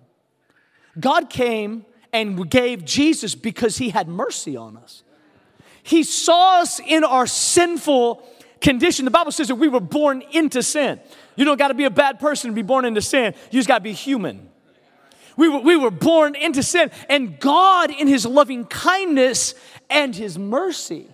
God 0.98 1.30
came 1.30 1.84
and 2.12 2.50
gave 2.50 2.84
Jesus 2.84 3.34
because 3.34 3.78
he 3.78 3.90
had 3.90 4.08
mercy 4.08 4.56
on 4.56 4.76
us. 4.76 5.04
He 5.82 6.02
saw 6.02 6.60
us 6.60 6.80
in 6.80 7.04
our 7.04 7.26
sinful 7.26 8.22
condition. 8.60 9.04
The 9.04 9.10
Bible 9.10 9.32
says 9.32 9.48
that 9.48 9.56
we 9.56 9.68
were 9.68 9.80
born 9.80 10.22
into 10.32 10.62
sin. 10.62 11.00
You 11.36 11.44
don't 11.44 11.58
got 11.58 11.68
to 11.68 11.74
be 11.74 11.84
a 11.84 11.90
bad 11.90 12.18
person 12.18 12.50
to 12.50 12.54
be 12.54 12.62
born 12.62 12.84
into 12.84 13.02
sin. 13.02 13.34
You 13.50 13.58
just 13.58 13.68
got 13.68 13.78
to 13.78 13.84
be 13.84 13.92
human. 13.92 14.48
We 15.36 15.48
were, 15.48 15.60
we 15.60 15.76
were 15.76 15.92
born 15.92 16.34
into 16.34 16.62
sin. 16.62 16.90
And 17.08 17.38
God, 17.38 17.90
in 17.90 18.08
His 18.08 18.26
loving 18.26 18.64
kindness 18.64 19.54
and 19.88 20.14
His 20.14 20.38
mercy, 20.38 21.06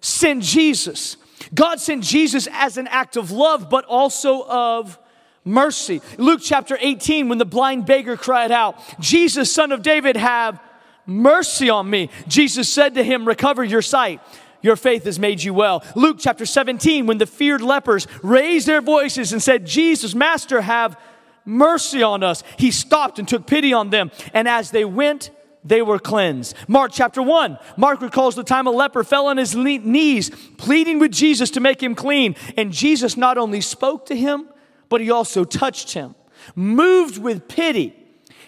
sent 0.00 0.42
Jesus. 0.42 1.16
God 1.54 1.80
sent 1.80 2.04
Jesus 2.04 2.46
as 2.52 2.76
an 2.76 2.86
act 2.88 3.16
of 3.16 3.30
love, 3.30 3.70
but 3.70 3.84
also 3.86 4.46
of 4.46 4.98
mercy. 5.44 6.02
Luke 6.18 6.40
chapter 6.42 6.76
18, 6.78 7.28
when 7.28 7.38
the 7.38 7.46
blind 7.46 7.86
beggar 7.86 8.16
cried 8.16 8.52
out, 8.52 8.78
Jesus, 9.00 9.52
son 9.52 9.72
of 9.72 9.82
David, 9.82 10.16
have 10.16 10.60
mercy 11.06 11.70
on 11.70 11.88
me. 11.88 12.10
Jesus 12.28 12.68
said 12.68 12.94
to 12.96 13.02
him, 13.02 13.26
Recover 13.26 13.64
your 13.64 13.82
sight 13.82 14.20
your 14.62 14.76
faith 14.76 15.04
has 15.04 15.18
made 15.18 15.42
you 15.42 15.54
well. 15.54 15.84
Luke 15.94 16.16
chapter 16.18 16.46
17, 16.46 17.06
when 17.06 17.18
the 17.18 17.26
feared 17.26 17.60
lepers 17.60 18.06
raised 18.22 18.66
their 18.66 18.80
voices 18.80 19.32
and 19.32 19.42
said, 19.42 19.66
Jesus, 19.66 20.14
Master, 20.14 20.60
have 20.60 20.98
mercy 21.44 22.02
on 22.02 22.22
us, 22.22 22.42
he 22.58 22.70
stopped 22.70 23.18
and 23.18 23.26
took 23.26 23.46
pity 23.46 23.72
on 23.72 23.90
them. 23.90 24.10
And 24.32 24.48
as 24.48 24.70
they 24.70 24.84
went, 24.84 25.30
they 25.64 25.82
were 25.82 25.98
cleansed. 25.98 26.54
Mark 26.66 26.92
chapter 26.94 27.22
1, 27.22 27.58
Mark 27.76 28.00
recalls 28.00 28.34
the 28.34 28.44
time 28.44 28.66
a 28.66 28.70
leper 28.70 29.04
fell 29.04 29.26
on 29.26 29.36
his 29.36 29.54
knees, 29.54 30.30
pleading 30.56 30.98
with 30.98 31.12
Jesus 31.12 31.50
to 31.50 31.60
make 31.60 31.82
him 31.82 31.94
clean. 31.94 32.36
And 32.56 32.72
Jesus 32.72 33.16
not 33.16 33.38
only 33.38 33.60
spoke 33.60 34.06
to 34.06 34.16
him, 34.16 34.48
but 34.88 35.00
he 35.00 35.10
also 35.10 35.44
touched 35.44 35.92
him. 35.92 36.14
Moved 36.54 37.18
with 37.18 37.48
pity, 37.48 37.94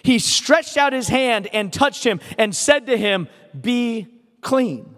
he 0.03 0.17
stretched 0.17 0.77
out 0.77 0.93
his 0.93 1.09
hand 1.09 1.47
and 1.53 1.71
touched 1.71 2.03
him 2.03 2.19
and 2.37 2.55
said 2.55 2.87
to 2.87 2.97
him, 2.97 3.27
Be 3.59 4.07
clean. 4.41 4.95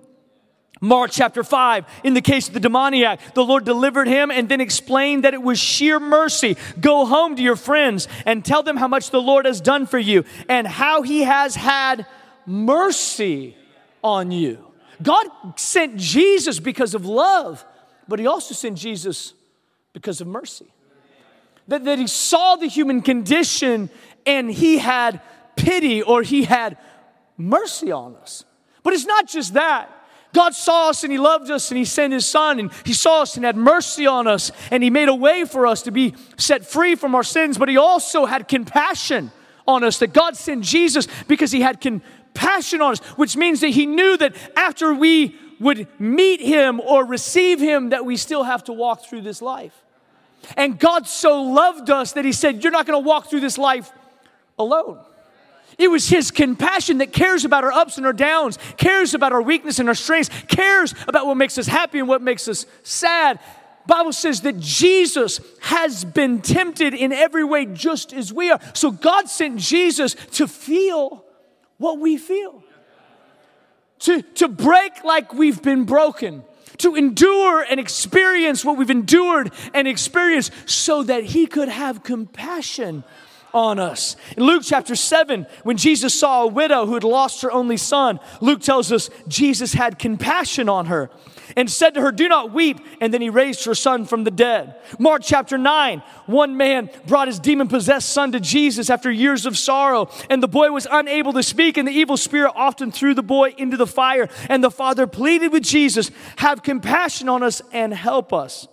Mark 0.83 1.11
chapter 1.11 1.45
5, 1.45 1.85
in 2.03 2.13
the 2.13 2.19
case 2.19 2.49
of 2.49 2.53
the 2.53 2.59
demoniac, 2.59 3.35
the 3.35 3.45
Lord 3.45 3.63
delivered 3.63 4.05
him 4.05 4.29
and 4.29 4.49
then 4.49 4.59
explained 4.59 5.23
that 5.23 5.33
it 5.33 5.41
was 5.41 5.57
sheer 5.57 5.97
mercy. 5.97 6.57
Go 6.81 7.05
home 7.05 7.37
to 7.37 7.41
your 7.41 7.55
friends 7.55 8.09
and 8.25 8.43
tell 8.43 8.63
them 8.63 8.75
how 8.75 8.89
much 8.89 9.09
the 9.09 9.21
Lord 9.21 9.45
has 9.45 9.61
done 9.61 9.85
for 9.85 9.97
you 9.97 10.25
and 10.49 10.67
how 10.67 11.01
he 11.01 11.21
has 11.21 11.55
had 11.55 12.05
mercy 12.45 13.55
on 14.03 14.31
you. 14.31 14.59
God 15.01 15.25
sent 15.55 15.95
Jesus 15.95 16.59
because 16.59 16.93
of 16.93 17.05
love, 17.05 17.63
but 18.09 18.19
he 18.19 18.27
also 18.27 18.53
sent 18.53 18.77
Jesus 18.77 19.33
because 19.93 20.19
of 20.19 20.27
mercy. 20.27 20.67
That, 21.69 21.85
that 21.85 21.97
he 21.97 22.07
saw 22.07 22.57
the 22.57 22.67
human 22.67 23.01
condition 23.01 23.89
and 24.25 24.51
he 24.51 24.79
had 24.79 25.21
pity 25.55 26.01
or 26.01 26.23
he 26.23 26.43
had 26.43 26.75
mercy 27.37 27.89
on 27.89 28.17
us. 28.17 28.43
But 28.83 28.91
it's 28.91 29.05
not 29.05 29.29
just 29.29 29.53
that. 29.53 29.89
God 30.33 30.55
saw 30.55 30.89
us 30.89 31.03
and 31.03 31.11
He 31.11 31.19
loved 31.19 31.49
us 31.49 31.71
and 31.71 31.77
He 31.77 31.85
sent 31.85 32.11
His 32.11 32.25
Son 32.25 32.59
and 32.59 32.71
He 32.83 32.93
saw 32.93 33.21
us 33.21 33.35
and 33.35 33.45
had 33.45 33.55
mercy 33.55 34.05
on 34.07 34.27
us 34.27 34.51
and 34.71 34.83
He 34.83 34.89
made 34.89 35.07
a 35.07 35.15
way 35.15 35.45
for 35.45 35.65
us 35.65 35.83
to 35.83 35.91
be 35.91 36.15
set 36.37 36.65
free 36.65 36.95
from 36.95 37.15
our 37.15 37.23
sins, 37.23 37.57
but 37.57 37.69
He 37.69 37.77
also 37.77 38.25
had 38.25 38.47
compassion 38.47 39.31
on 39.67 39.83
us, 39.83 39.99
that 39.99 40.11
God 40.13 40.35
sent 40.35 40.63
Jesus 40.63 41.07
because 41.27 41.51
He 41.51 41.61
had 41.61 41.79
compassion 41.79 42.81
on 42.81 42.93
us, 42.93 42.99
which 43.15 43.37
means 43.37 43.61
that 43.61 43.69
He 43.69 43.85
knew 43.85 44.17
that 44.17 44.35
after 44.57 44.93
we 44.93 45.35
would 45.59 45.87
meet 45.99 46.41
Him 46.41 46.81
or 46.81 47.05
receive 47.05 47.59
Him, 47.59 47.89
that 47.89 48.03
we 48.03 48.17
still 48.17 48.43
have 48.43 48.63
to 48.65 48.73
walk 48.73 49.05
through 49.05 49.21
this 49.21 49.41
life. 49.41 49.73
And 50.57 50.77
God 50.77 51.07
so 51.07 51.41
loved 51.43 51.89
us 51.89 52.13
that 52.13 52.25
He 52.25 52.33
said, 52.33 52.63
You're 52.63 52.71
not 52.73 52.85
going 52.85 53.01
to 53.01 53.07
walk 53.07 53.29
through 53.29 53.39
this 53.39 53.57
life 53.57 53.91
alone. 54.57 54.99
It 55.77 55.89
was 55.89 56.09
His 56.09 56.31
compassion 56.31 56.99
that 56.99 57.13
cares 57.13 57.45
about 57.45 57.63
our 57.63 57.71
ups 57.71 57.97
and 57.97 58.05
our 58.05 58.13
downs, 58.13 58.57
cares 58.77 59.13
about 59.13 59.33
our 59.33 59.41
weakness 59.41 59.79
and 59.79 59.89
our 59.89 59.95
strengths, 59.95 60.29
cares 60.47 60.93
about 61.07 61.25
what 61.25 61.35
makes 61.35 61.57
us 61.57 61.67
happy 61.67 61.99
and 61.99 62.07
what 62.07 62.21
makes 62.21 62.47
us 62.47 62.65
sad. 62.83 63.39
Bible 63.85 64.13
says 64.13 64.41
that 64.41 64.59
Jesus 64.59 65.41
has 65.61 66.05
been 66.05 66.41
tempted 66.41 66.93
in 66.93 67.11
every 67.11 67.43
way 67.43 67.65
just 67.65 68.13
as 68.13 68.31
we 68.31 68.49
are. 68.49 68.59
So 68.73 68.91
God 68.91 69.27
sent 69.27 69.59
Jesus 69.59 70.15
to 70.33 70.47
feel 70.47 71.25
what 71.77 71.99
we 71.99 72.17
feel. 72.17 72.63
To, 73.99 74.21
to 74.21 74.47
break 74.47 75.03
like 75.03 75.33
we've 75.33 75.61
been 75.61 75.85
broken 75.85 76.43
to 76.79 76.95
endure 76.95 77.61
and 77.61 77.79
experience 77.79 78.65
what 78.65 78.77
we've 78.77 78.89
endured 78.89 79.51
and 79.73 79.87
experienced 79.87 80.51
so 80.65 81.03
that 81.03 81.23
he 81.23 81.45
could 81.45 81.69
have 81.69 82.03
compassion 82.03 83.03
on 83.53 83.79
us. 83.79 84.15
In 84.35 84.43
Luke 84.43 84.63
chapter 84.65 84.95
7, 84.95 85.45
when 85.63 85.77
Jesus 85.77 86.17
saw 86.17 86.43
a 86.43 86.47
widow 86.47 86.85
who 86.85 86.95
had 86.95 87.03
lost 87.03 87.41
her 87.41 87.51
only 87.51 87.77
son, 87.77 88.19
Luke 88.41 88.61
tells 88.61 88.91
us 88.91 89.09
Jesus 89.27 89.73
had 89.73 89.99
compassion 89.99 90.69
on 90.69 90.87
her 90.87 91.09
and 91.55 91.69
said 91.69 91.93
to 91.93 92.01
her, 92.01 92.11
Do 92.11 92.27
not 92.27 92.51
weep. 92.51 92.79
And 92.99 93.13
then 93.13 93.21
he 93.21 93.29
raised 93.29 93.65
her 93.65 93.75
son 93.75 94.05
from 94.05 94.23
the 94.23 94.31
dead. 94.31 94.75
Mark 94.99 95.21
chapter 95.23 95.57
9, 95.57 96.01
one 96.25 96.57
man 96.57 96.89
brought 97.05 97.27
his 97.27 97.39
demon 97.39 97.67
possessed 97.67 98.09
son 98.09 98.31
to 98.31 98.39
Jesus 98.39 98.89
after 98.89 99.11
years 99.11 99.45
of 99.45 99.57
sorrow, 99.57 100.09
and 100.29 100.41
the 100.41 100.47
boy 100.47 100.71
was 100.71 100.87
unable 100.89 101.33
to 101.33 101.43
speak, 101.43 101.77
and 101.77 101.87
the 101.87 101.91
evil 101.91 102.17
spirit 102.17 102.53
often 102.55 102.91
threw 102.91 103.13
the 103.13 103.23
boy 103.23 103.53
into 103.57 103.77
the 103.77 103.87
fire. 103.87 104.29
And 104.49 104.63
the 104.63 104.71
father 104.71 105.07
pleaded 105.07 105.51
with 105.51 105.63
Jesus, 105.63 106.11
Have 106.37 106.63
compassion 106.63 107.29
on 107.29 107.43
us 107.43 107.61
and 107.71 107.93
help 107.93 108.33
us. 108.33 108.67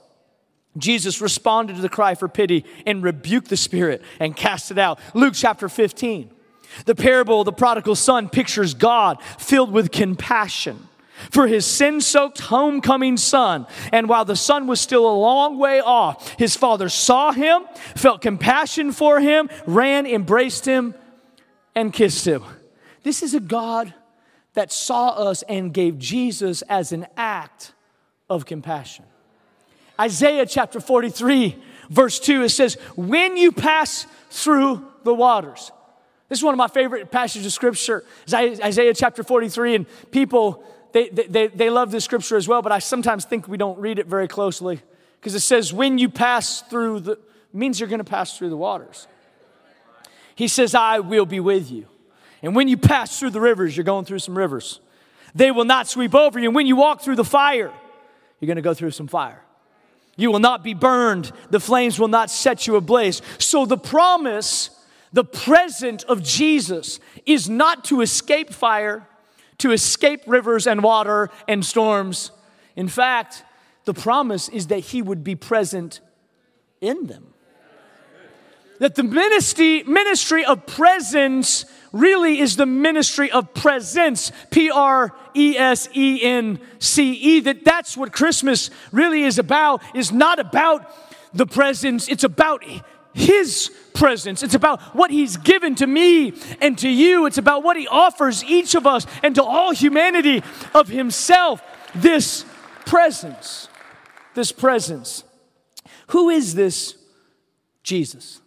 Jesus 0.76 1.20
responded 1.20 1.76
to 1.76 1.82
the 1.82 1.88
cry 1.88 2.14
for 2.14 2.28
pity 2.28 2.64
and 2.86 3.02
rebuked 3.02 3.48
the 3.48 3.56
spirit 3.56 4.02
and 4.18 4.36
cast 4.36 4.70
it 4.70 4.78
out. 4.78 5.00
Luke 5.14 5.34
chapter 5.36 5.68
15. 5.68 6.30
The 6.86 6.94
parable 6.94 7.40
of 7.40 7.46
the 7.46 7.52
prodigal 7.52 7.96
son 7.96 8.28
pictures 8.28 8.74
God 8.74 9.20
filled 9.38 9.72
with 9.72 9.90
compassion 9.90 10.88
for 11.30 11.46
his 11.46 11.66
sin 11.66 12.00
soaked 12.00 12.40
homecoming 12.40 13.16
son. 13.16 13.66
And 13.92 14.08
while 14.08 14.24
the 14.24 14.36
son 14.36 14.66
was 14.66 14.80
still 14.80 15.10
a 15.10 15.12
long 15.12 15.58
way 15.58 15.80
off, 15.80 16.30
his 16.38 16.56
father 16.56 16.88
saw 16.88 17.32
him, 17.32 17.64
felt 17.96 18.22
compassion 18.22 18.92
for 18.92 19.20
him, 19.20 19.50
ran, 19.66 20.06
embraced 20.06 20.64
him, 20.64 20.94
and 21.74 21.92
kissed 21.92 22.26
him. 22.26 22.44
This 23.02 23.22
is 23.22 23.34
a 23.34 23.40
God 23.40 23.92
that 24.54 24.72
saw 24.72 25.10
us 25.10 25.42
and 25.42 25.72
gave 25.72 25.98
Jesus 25.98 26.62
as 26.62 26.92
an 26.92 27.06
act 27.16 27.72
of 28.28 28.46
compassion. 28.46 29.04
Isaiah 30.00 30.46
chapter 30.46 30.80
43, 30.80 31.56
verse 31.90 32.18
2, 32.18 32.44
it 32.44 32.48
says, 32.48 32.74
When 32.96 33.36
you 33.36 33.52
pass 33.52 34.06
through 34.30 34.86
the 35.04 35.12
waters. 35.12 35.70
This 36.28 36.38
is 36.38 36.44
one 36.44 36.54
of 36.54 36.58
my 36.58 36.68
favorite 36.68 37.10
passages 37.10 37.46
of 37.46 37.52
scripture, 37.52 38.04
Isaiah 38.32 38.94
chapter 38.94 39.22
43. 39.22 39.74
And 39.74 39.86
people, 40.10 40.64
they, 40.92 41.08
they, 41.08 41.48
they 41.48 41.70
love 41.70 41.90
this 41.90 42.04
scripture 42.04 42.36
as 42.36 42.46
well, 42.46 42.62
but 42.62 42.72
I 42.72 42.78
sometimes 42.78 43.24
think 43.24 43.48
we 43.48 43.58
don't 43.58 43.78
read 43.78 43.98
it 43.98 44.06
very 44.06 44.28
closely 44.28 44.80
because 45.20 45.34
it 45.34 45.40
says, 45.40 45.72
When 45.72 45.98
you 45.98 46.08
pass 46.08 46.62
through 46.62 47.00
the, 47.00 47.18
means 47.52 47.80
you're 47.80 47.88
going 47.88 47.98
to 47.98 48.04
pass 48.04 48.38
through 48.38 48.50
the 48.50 48.56
waters. 48.56 49.06
He 50.34 50.48
says, 50.48 50.74
I 50.74 51.00
will 51.00 51.26
be 51.26 51.40
with 51.40 51.70
you. 51.70 51.86
And 52.42 52.56
when 52.56 52.68
you 52.68 52.78
pass 52.78 53.18
through 53.18 53.30
the 53.30 53.40
rivers, 53.40 53.76
you're 53.76 53.84
going 53.84 54.06
through 54.06 54.20
some 54.20 54.38
rivers. 54.38 54.80
They 55.34 55.50
will 55.50 55.66
not 55.66 55.88
sweep 55.88 56.14
over 56.14 56.38
you. 56.38 56.48
And 56.48 56.54
when 56.54 56.66
you 56.66 56.76
walk 56.76 57.02
through 57.02 57.16
the 57.16 57.24
fire, 57.24 57.72
you're 58.38 58.46
going 58.46 58.56
to 58.56 58.62
go 58.62 58.72
through 58.72 58.92
some 58.92 59.08
fire. 59.08 59.42
You 60.20 60.30
will 60.30 60.38
not 60.38 60.62
be 60.62 60.74
burned. 60.74 61.32
The 61.48 61.60
flames 61.60 61.98
will 61.98 62.08
not 62.08 62.30
set 62.30 62.66
you 62.66 62.76
ablaze. 62.76 63.22
So 63.38 63.64
the 63.64 63.78
promise, 63.78 64.68
the 65.14 65.24
present 65.24 66.04
of 66.04 66.22
Jesus 66.22 67.00
is 67.24 67.48
not 67.48 67.84
to 67.86 68.02
escape 68.02 68.52
fire, 68.52 69.08
to 69.58 69.72
escape 69.72 70.20
rivers 70.26 70.66
and 70.66 70.82
water 70.82 71.30
and 71.48 71.64
storms. 71.64 72.32
In 72.76 72.86
fact, 72.86 73.44
the 73.86 73.94
promise 73.94 74.50
is 74.50 74.66
that 74.66 74.80
he 74.80 75.00
would 75.00 75.24
be 75.24 75.36
present 75.36 76.00
in 76.82 77.06
them. 77.06 77.29
That 78.80 78.96
the 78.96 79.04
ministry, 79.04 79.84
ministry 79.84 80.44
of 80.44 80.66
presence 80.66 81.64
really 81.92 82.40
is 82.40 82.56
the 82.56 82.66
ministry 82.66 83.30
of 83.30 83.54
presence, 83.54 84.32
P 84.50 84.70
R 84.70 85.14
E 85.34 85.56
S 85.56 85.88
E 85.94 86.20
N 86.22 86.58
C 86.80 87.12
E. 87.12 87.40
That 87.40 87.64
that's 87.64 87.96
what 87.96 88.12
Christmas 88.12 88.70
really 88.90 89.22
is 89.22 89.38
about, 89.38 89.82
is 89.94 90.10
not 90.10 90.40
about 90.40 90.92
the 91.32 91.46
presence, 91.46 92.08
it's 92.08 92.24
about 92.24 92.64
his 93.12 93.70
presence. 93.92 94.42
It's 94.42 94.54
about 94.54 94.80
what 94.94 95.10
He's 95.10 95.36
given 95.36 95.74
to 95.76 95.86
me 95.86 96.32
and 96.60 96.78
to 96.78 96.88
you. 96.88 97.26
It's 97.26 97.38
about 97.38 97.62
what 97.62 97.76
He 97.76 97.88
offers 97.88 98.44
each 98.44 98.74
of 98.74 98.86
us 98.86 99.06
and 99.22 99.34
to 99.34 99.42
all 99.42 99.72
humanity 99.72 100.42
of 100.74 100.88
Himself. 100.88 101.62
This 101.94 102.44
presence. 102.86 103.68
This 104.34 104.52
presence. 104.52 105.24
Who 106.08 106.30
is 106.30 106.54
this 106.54 106.96
Jesus? 107.82 108.39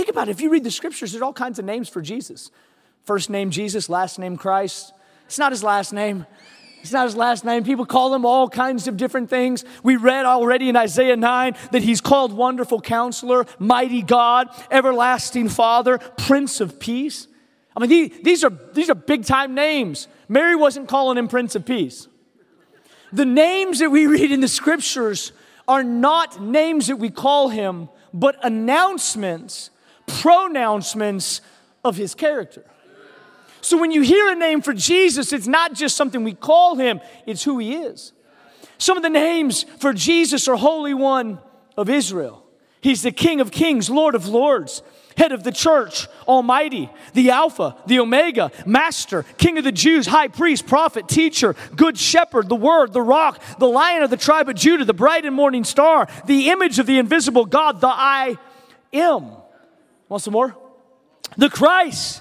Think 0.00 0.08
about 0.08 0.28
it. 0.28 0.30
If 0.30 0.40
you 0.40 0.48
read 0.48 0.64
the 0.64 0.70
scriptures, 0.70 1.12
there's 1.12 1.20
all 1.20 1.34
kinds 1.34 1.58
of 1.58 1.66
names 1.66 1.86
for 1.86 2.00
Jesus. 2.00 2.50
First 3.04 3.28
name 3.28 3.50
Jesus, 3.50 3.90
last 3.90 4.18
name 4.18 4.38
Christ. 4.38 4.94
It's 5.26 5.38
not 5.38 5.52
his 5.52 5.62
last 5.62 5.92
name. 5.92 6.24
It's 6.80 6.90
not 6.90 7.04
his 7.04 7.16
last 7.16 7.44
name. 7.44 7.64
People 7.64 7.84
call 7.84 8.14
him 8.14 8.24
all 8.24 8.48
kinds 8.48 8.88
of 8.88 8.96
different 8.96 9.28
things. 9.28 9.62
We 9.82 9.96
read 9.96 10.24
already 10.24 10.70
in 10.70 10.76
Isaiah 10.76 11.16
9 11.16 11.54
that 11.72 11.82
he's 11.82 12.00
called 12.00 12.32
Wonderful 12.32 12.80
Counselor, 12.80 13.44
Mighty 13.58 14.00
God, 14.00 14.48
Everlasting 14.70 15.50
Father, 15.50 15.98
Prince 15.98 16.62
of 16.62 16.80
Peace. 16.80 17.28
I 17.76 17.86
mean, 17.86 18.10
these 18.22 18.42
are, 18.42 18.58
these 18.72 18.88
are 18.88 18.94
big 18.94 19.26
time 19.26 19.54
names. 19.54 20.08
Mary 20.30 20.56
wasn't 20.56 20.88
calling 20.88 21.18
him 21.18 21.28
Prince 21.28 21.56
of 21.56 21.66
Peace. 21.66 22.08
The 23.12 23.26
names 23.26 23.80
that 23.80 23.90
we 23.90 24.06
read 24.06 24.32
in 24.32 24.40
the 24.40 24.48
scriptures 24.48 25.32
are 25.68 25.82
not 25.82 26.40
names 26.40 26.86
that 26.86 26.96
we 26.96 27.10
call 27.10 27.50
him, 27.50 27.90
but 28.14 28.42
announcements 28.42 29.68
pronouncements 30.10 31.40
of 31.84 31.96
his 31.96 32.14
character. 32.14 32.64
So 33.62 33.78
when 33.78 33.90
you 33.90 34.02
hear 34.02 34.30
a 34.30 34.34
name 34.34 34.62
for 34.62 34.72
Jesus, 34.72 35.32
it's 35.32 35.46
not 35.46 35.74
just 35.74 35.96
something 35.96 36.24
we 36.24 36.34
call 36.34 36.76
him, 36.76 37.00
it's 37.26 37.44
who 37.44 37.58
he 37.58 37.74
is. 37.74 38.12
Some 38.78 38.96
of 38.96 39.02
the 39.02 39.10
names 39.10 39.64
for 39.78 39.92
Jesus 39.92 40.48
are 40.48 40.56
Holy 40.56 40.94
One 40.94 41.38
of 41.76 41.90
Israel. 41.90 42.46
He's 42.80 43.02
the 43.02 43.12
King 43.12 43.40
of 43.40 43.50
Kings, 43.50 43.90
Lord 43.90 44.14
of 44.14 44.26
Lords, 44.26 44.82
Head 45.18 45.32
of 45.32 45.44
the 45.44 45.52
church, 45.52 46.08
Almighty, 46.26 46.88
the 47.12 47.30
Alpha, 47.30 47.76
the 47.86 47.98
Omega, 47.98 48.50
Master, 48.64 49.24
King 49.36 49.58
of 49.58 49.64
the 49.64 49.72
Jews, 49.72 50.06
High 50.06 50.28
Priest, 50.28 50.66
Prophet, 50.66 51.08
Teacher, 51.08 51.54
Good 51.76 51.98
Shepherd, 51.98 52.48
the 52.48 52.56
Word, 52.56 52.94
the 52.94 53.02
Rock, 53.02 53.42
the 53.58 53.68
Lion 53.68 54.02
of 54.02 54.08
the 54.08 54.16
tribe 54.16 54.48
of 54.48 54.54
Judah, 54.54 54.86
the 54.86 54.94
bright 54.94 55.26
and 55.26 55.36
morning 55.36 55.64
star, 55.64 56.08
the 56.24 56.48
image 56.48 56.78
of 56.78 56.86
the 56.86 56.98
invisible 56.98 57.44
God, 57.44 57.82
the 57.82 57.88
I 57.88 58.38
am. 58.94 59.32
Want 60.10 60.24
some 60.24 60.32
more? 60.32 60.56
The 61.38 61.48
Christ, 61.48 62.20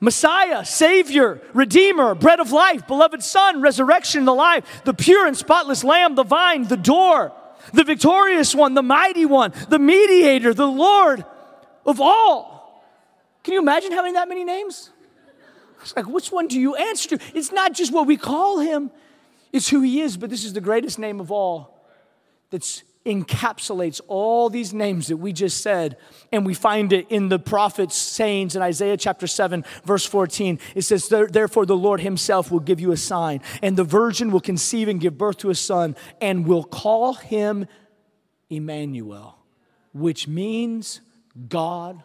Messiah, 0.00 0.64
Savior, 0.64 1.42
Redeemer, 1.52 2.14
bread 2.14 2.40
of 2.40 2.50
life, 2.50 2.86
beloved 2.86 3.22
Son, 3.22 3.60
resurrection, 3.60 4.24
the 4.24 4.34
life, 4.34 4.82
the 4.84 4.94
pure 4.94 5.26
and 5.26 5.36
spotless 5.36 5.84
Lamb, 5.84 6.14
the 6.14 6.24
vine, 6.24 6.64
the 6.64 6.76
door, 6.76 7.32
the 7.74 7.84
victorious 7.84 8.54
one, 8.54 8.72
the 8.72 8.82
mighty 8.82 9.26
one, 9.26 9.52
the 9.68 9.78
mediator, 9.78 10.54
the 10.54 10.66
Lord 10.66 11.24
of 11.84 12.00
all. 12.00 12.82
Can 13.44 13.52
you 13.52 13.60
imagine 13.60 13.92
having 13.92 14.14
that 14.14 14.28
many 14.28 14.44
names? 14.44 14.90
It's 15.82 15.94
like, 15.94 16.08
which 16.08 16.32
one 16.32 16.48
do 16.48 16.58
you 16.58 16.76
answer 16.76 17.16
to? 17.16 17.24
It's 17.34 17.52
not 17.52 17.74
just 17.74 17.92
what 17.92 18.06
we 18.06 18.16
call 18.16 18.58
him, 18.58 18.90
it's 19.52 19.68
who 19.68 19.82
he 19.82 20.00
is, 20.00 20.16
but 20.16 20.30
this 20.30 20.46
is 20.46 20.54
the 20.54 20.62
greatest 20.62 20.98
name 20.98 21.20
of 21.20 21.30
all 21.30 21.86
that's 22.50 22.84
encapsulates 23.08 24.00
all 24.06 24.50
these 24.50 24.74
names 24.74 25.08
that 25.08 25.16
we 25.16 25.32
just 25.32 25.62
said, 25.62 25.96
and 26.30 26.44
we 26.44 26.54
find 26.54 26.92
it 26.92 27.06
in 27.08 27.28
the 27.28 27.38
prophets' 27.38 27.96
sayings 27.96 28.54
in 28.54 28.62
Isaiah 28.62 28.96
chapter 28.96 29.26
7, 29.26 29.64
verse 29.84 30.04
14. 30.04 30.60
It 30.74 30.82
says, 30.82 31.08
Therefore, 31.08 31.64
the 31.64 31.76
Lord 31.76 32.00
himself 32.00 32.50
will 32.50 32.60
give 32.60 32.80
you 32.80 32.92
a 32.92 32.96
sign, 32.96 33.40
and 33.62 33.76
the 33.76 33.84
virgin 33.84 34.30
will 34.30 34.40
conceive 34.40 34.88
and 34.88 35.00
give 35.00 35.16
birth 35.16 35.38
to 35.38 35.50
a 35.50 35.54
son, 35.54 35.96
and 36.20 36.46
will 36.46 36.64
call 36.64 37.14
him 37.14 37.66
Emmanuel, 38.50 39.38
which 39.92 40.28
means 40.28 41.00
God 41.48 42.02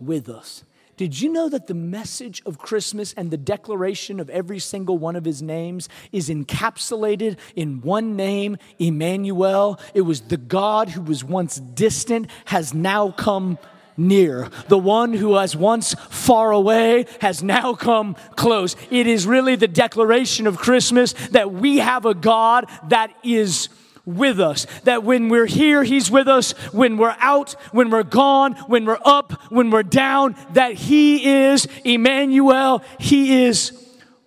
with 0.00 0.28
us. 0.28 0.64
Did 0.96 1.20
you 1.20 1.32
know 1.32 1.48
that 1.48 1.66
the 1.66 1.74
message 1.74 2.42
of 2.46 2.58
Christmas 2.58 3.12
and 3.14 3.30
the 3.30 3.36
declaration 3.36 4.20
of 4.20 4.30
every 4.30 4.58
single 4.60 4.96
one 4.96 5.16
of 5.16 5.24
his 5.24 5.42
names 5.42 5.88
is 6.12 6.28
encapsulated 6.28 7.36
in 7.56 7.80
one 7.80 8.14
name, 8.14 8.58
Emmanuel? 8.78 9.80
It 9.92 10.02
was 10.02 10.22
the 10.22 10.36
God 10.36 10.90
who 10.90 11.02
was 11.02 11.24
once 11.24 11.56
distant 11.56 12.28
has 12.46 12.72
now 12.72 13.10
come 13.10 13.58
near. 13.96 14.48
The 14.68 14.78
one 14.78 15.12
who 15.12 15.30
was 15.30 15.56
once 15.56 15.94
far 16.10 16.52
away 16.52 17.06
has 17.20 17.42
now 17.42 17.74
come 17.74 18.14
close. 18.36 18.76
It 18.90 19.06
is 19.06 19.26
really 19.26 19.56
the 19.56 19.68
declaration 19.68 20.46
of 20.46 20.58
Christmas 20.58 21.12
that 21.30 21.52
we 21.52 21.78
have 21.78 22.06
a 22.06 22.14
God 22.14 22.68
that 22.88 23.12
is 23.22 23.68
with 24.06 24.40
us. 24.40 24.66
That 24.84 25.04
when 25.04 25.28
we're 25.28 25.46
here, 25.46 25.82
He's 25.84 26.10
with 26.10 26.28
us. 26.28 26.52
When 26.72 26.96
we're 26.96 27.16
out, 27.18 27.52
when 27.72 27.90
we're 27.90 28.02
gone, 28.02 28.54
when 28.66 28.84
we're 28.84 28.98
up, 29.04 29.32
when 29.50 29.70
we're 29.70 29.82
down, 29.82 30.36
that 30.52 30.74
He 30.74 31.24
is 31.46 31.66
Emmanuel. 31.84 32.82
He 32.98 33.44
is 33.44 33.72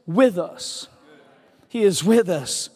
with 0.05 0.37
us. 0.37 0.87
He 1.67 1.83
is 1.83 2.03
with 2.03 2.29
us. 2.29 2.69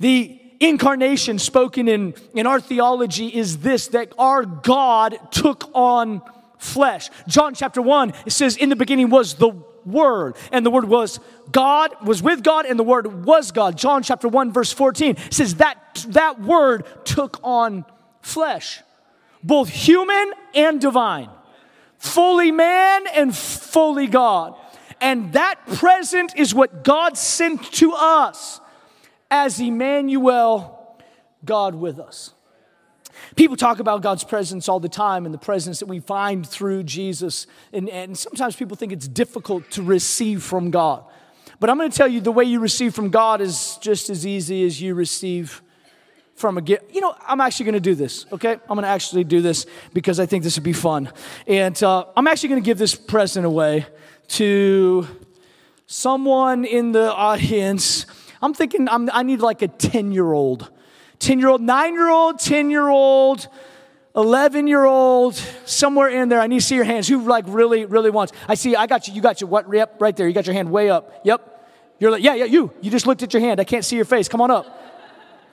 The 0.00 0.40
incarnation 0.60 1.38
spoken 1.38 1.88
in, 1.88 2.14
in 2.34 2.46
our 2.46 2.60
theology 2.60 3.28
is 3.28 3.58
this 3.58 3.88
that 3.88 4.12
our 4.18 4.44
God 4.44 5.18
took 5.30 5.70
on 5.74 6.22
flesh. 6.58 7.10
John 7.28 7.54
chapter 7.54 7.82
1, 7.82 8.12
it 8.26 8.30
says, 8.30 8.56
In 8.56 8.70
the 8.70 8.76
beginning 8.76 9.10
was 9.10 9.34
the 9.34 9.52
Word, 9.86 10.36
and 10.52 10.64
the 10.64 10.70
Word 10.70 10.86
was 10.86 11.20
God, 11.52 11.94
was 12.04 12.22
with 12.22 12.42
God, 12.42 12.66
and 12.66 12.78
the 12.78 12.84
Word 12.84 13.24
was 13.24 13.52
God. 13.52 13.76
John 13.76 14.02
chapter 14.02 14.28
1, 14.28 14.52
verse 14.52 14.72
14 14.72 15.16
says 15.30 15.56
that 15.56 16.04
that 16.08 16.40
Word 16.40 16.84
took 17.04 17.38
on 17.42 17.84
flesh, 18.20 18.82
both 19.42 19.68
human 19.68 20.32
and 20.54 20.80
divine, 20.80 21.30
fully 21.98 22.50
man 22.50 23.06
and 23.14 23.36
fully 23.36 24.06
God. 24.06 24.56
And 25.00 25.32
that 25.34 25.66
present 25.66 26.34
is 26.36 26.54
what 26.54 26.82
God 26.84 27.18
sent 27.18 27.62
to 27.74 27.92
us 27.92 28.60
as 29.30 29.60
Emmanuel, 29.60 30.96
God 31.44 31.74
with 31.74 31.98
us. 31.98 32.32
People 33.36 33.56
talk 33.56 33.80
about 33.80 34.02
God's 34.02 34.24
presence 34.24 34.68
all 34.68 34.80
the 34.80 34.88
time 34.88 35.24
and 35.24 35.34
the 35.34 35.38
presence 35.38 35.80
that 35.80 35.86
we 35.86 36.00
find 36.00 36.46
through 36.46 36.84
Jesus. 36.84 37.46
And, 37.72 37.88
and 37.88 38.16
sometimes 38.16 38.54
people 38.54 38.76
think 38.76 38.92
it's 38.92 39.08
difficult 39.08 39.70
to 39.72 39.82
receive 39.82 40.42
from 40.42 40.70
God. 40.70 41.04
But 41.58 41.70
I'm 41.70 41.78
going 41.78 41.90
to 41.90 41.96
tell 41.96 42.08
you 42.08 42.20
the 42.20 42.32
way 42.32 42.44
you 42.44 42.60
receive 42.60 42.94
from 42.94 43.10
God 43.10 43.40
is 43.40 43.78
just 43.80 44.10
as 44.10 44.26
easy 44.26 44.64
as 44.64 44.80
you 44.80 44.94
receive 44.94 45.62
from 46.34 46.58
a 46.58 46.62
gift. 46.62 46.94
You 46.94 47.00
know, 47.00 47.14
I'm 47.26 47.40
actually 47.40 47.64
going 47.66 47.74
to 47.74 47.80
do 47.80 47.94
this, 47.94 48.26
okay? 48.32 48.52
I'm 48.52 48.76
going 48.76 48.82
to 48.82 48.88
actually 48.88 49.24
do 49.24 49.40
this 49.40 49.66
because 49.92 50.20
I 50.20 50.26
think 50.26 50.44
this 50.44 50.56
would 50.56 50.64
be 50.64 50.72
fun. 50.72 51.10
And 51.46 51.80
uh, 51.82 52.06
I'm 52.16 52.26
actually 52.26 52.50
going 52.50 52.62
to 52.62 52.66
give 52.66 52.78
this 52.78 52.94
present 52.94 53.46
away 53.46 53.86
to 54.28 55.06
someone 55.86 56.64
in 56.64 56.92
the 56.92 57.12
audience 57.12 58.06
I'm 58.44 58.52
thinking 58.52 58.90
I'm, 58.90 59.08
i 59.10 59.22
need 59.22 59.40
like 59.40 59.62
a 59.62 59.68
10 59.68 60.12
year 60.12 60.34
old, 60.34 60.70
10 61.24 61.38
year 61.38 61.48
old, 61.48 61.62
nine 61.62 61.94
year 61.94 62.10
old, 62.10 62.38
10 62.38 62.70
year 62.70 62.86
old, 62.86 63.48
11 64.14 64.66
year 64.66 64.84
old, 64.84 65.34
somewhere 65.64 66.08
in 66.08 66.28
there. 66.28 66.40
I 66.40 66.46
need 66.46 66.60
to 66.60 66.64
see 66.64 66.74
your 66.74 66.84
hands. 66.84 67.08
Who 67.08 67.20
like 67.26 67.44
really, 67.48 67.86
really 67.86 68.10
wants? 68.10 68.32
I 68.46 68.54
see, 68.54 68.76
I 68.76 68.86
got 68.86 69.08
you. 69.08 69.14
You 69.14 69.22
got 69.22 69.40
your 69.40 69.48
what? 69.48 69.66
Yep, 69.72 70.00
right 70.00 70.14
there. 70.14 70.28
You 70.28 70.34
got 70.34 70.46
your 70.46 70.54
hand 70.54 70.70
way 70.70 70.90
up. 70.90 71.22
Yep. 71.24 71.50
You're 71.98 72.10
like, 72.10 72.22
yeah, 72.22 72.34
yeah, 72.34 72.44
you. 72.44 72.72
You 72.82 72.90
just 72.90 73.06
looked 73.06 73.22
at 73.22 73.32
your 73.32 73.40
hand. 73.40 73.58
I 73.58 73.64
can't 73.64 73.84
see 73.84 73.96
your 73.96 74.04
face. 74.04 74.28
Come 74.28 74.42
on 74.42 74.50
up. 74.50 74.66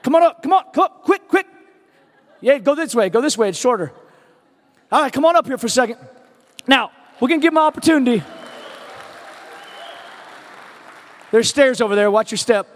Come 0.04 0.14
on 0.16 0.24
up. 0.24 0.44
Come 0.44 0.52
on. 0.52 0.64
Come 0.74 0.84
up. 0.84 1.04
Quick, 1.04 1.28
quick. 1.28 1.48
Yeah, 2.42 2.58
go 2.58 2.76
this 2.76 2.94
way. 2.94 3.10
Go 3.10 3.22
this 3.22 3.38
way. 3.38 3.50
It's 3.50 3.58
shorter. 3.58 3.94
All 4.92 5.02
right, 5.02 5.14
come 5.14 5.24
on 5.24 5.38
up 5.38 5.48
here 5.48 5.58
for 5.58 5.68
a 5.68 5.70
second. 5.70 5.98
Now, 6.68 6.92
we're 7.22 7.30
going 7.30 7.40
to 7.40 7.44
give 7.44 7.54
them 7.54 7.60
an 7.60 7.64
opportunity. 7.64 8.24
There's 11.32 11.48
stairs 11.48 11.80
over 11.80 11.96
there. 11.96 12.12
Watch 12.12 12.32
your 12.32 12.38
step. 12.38 12.68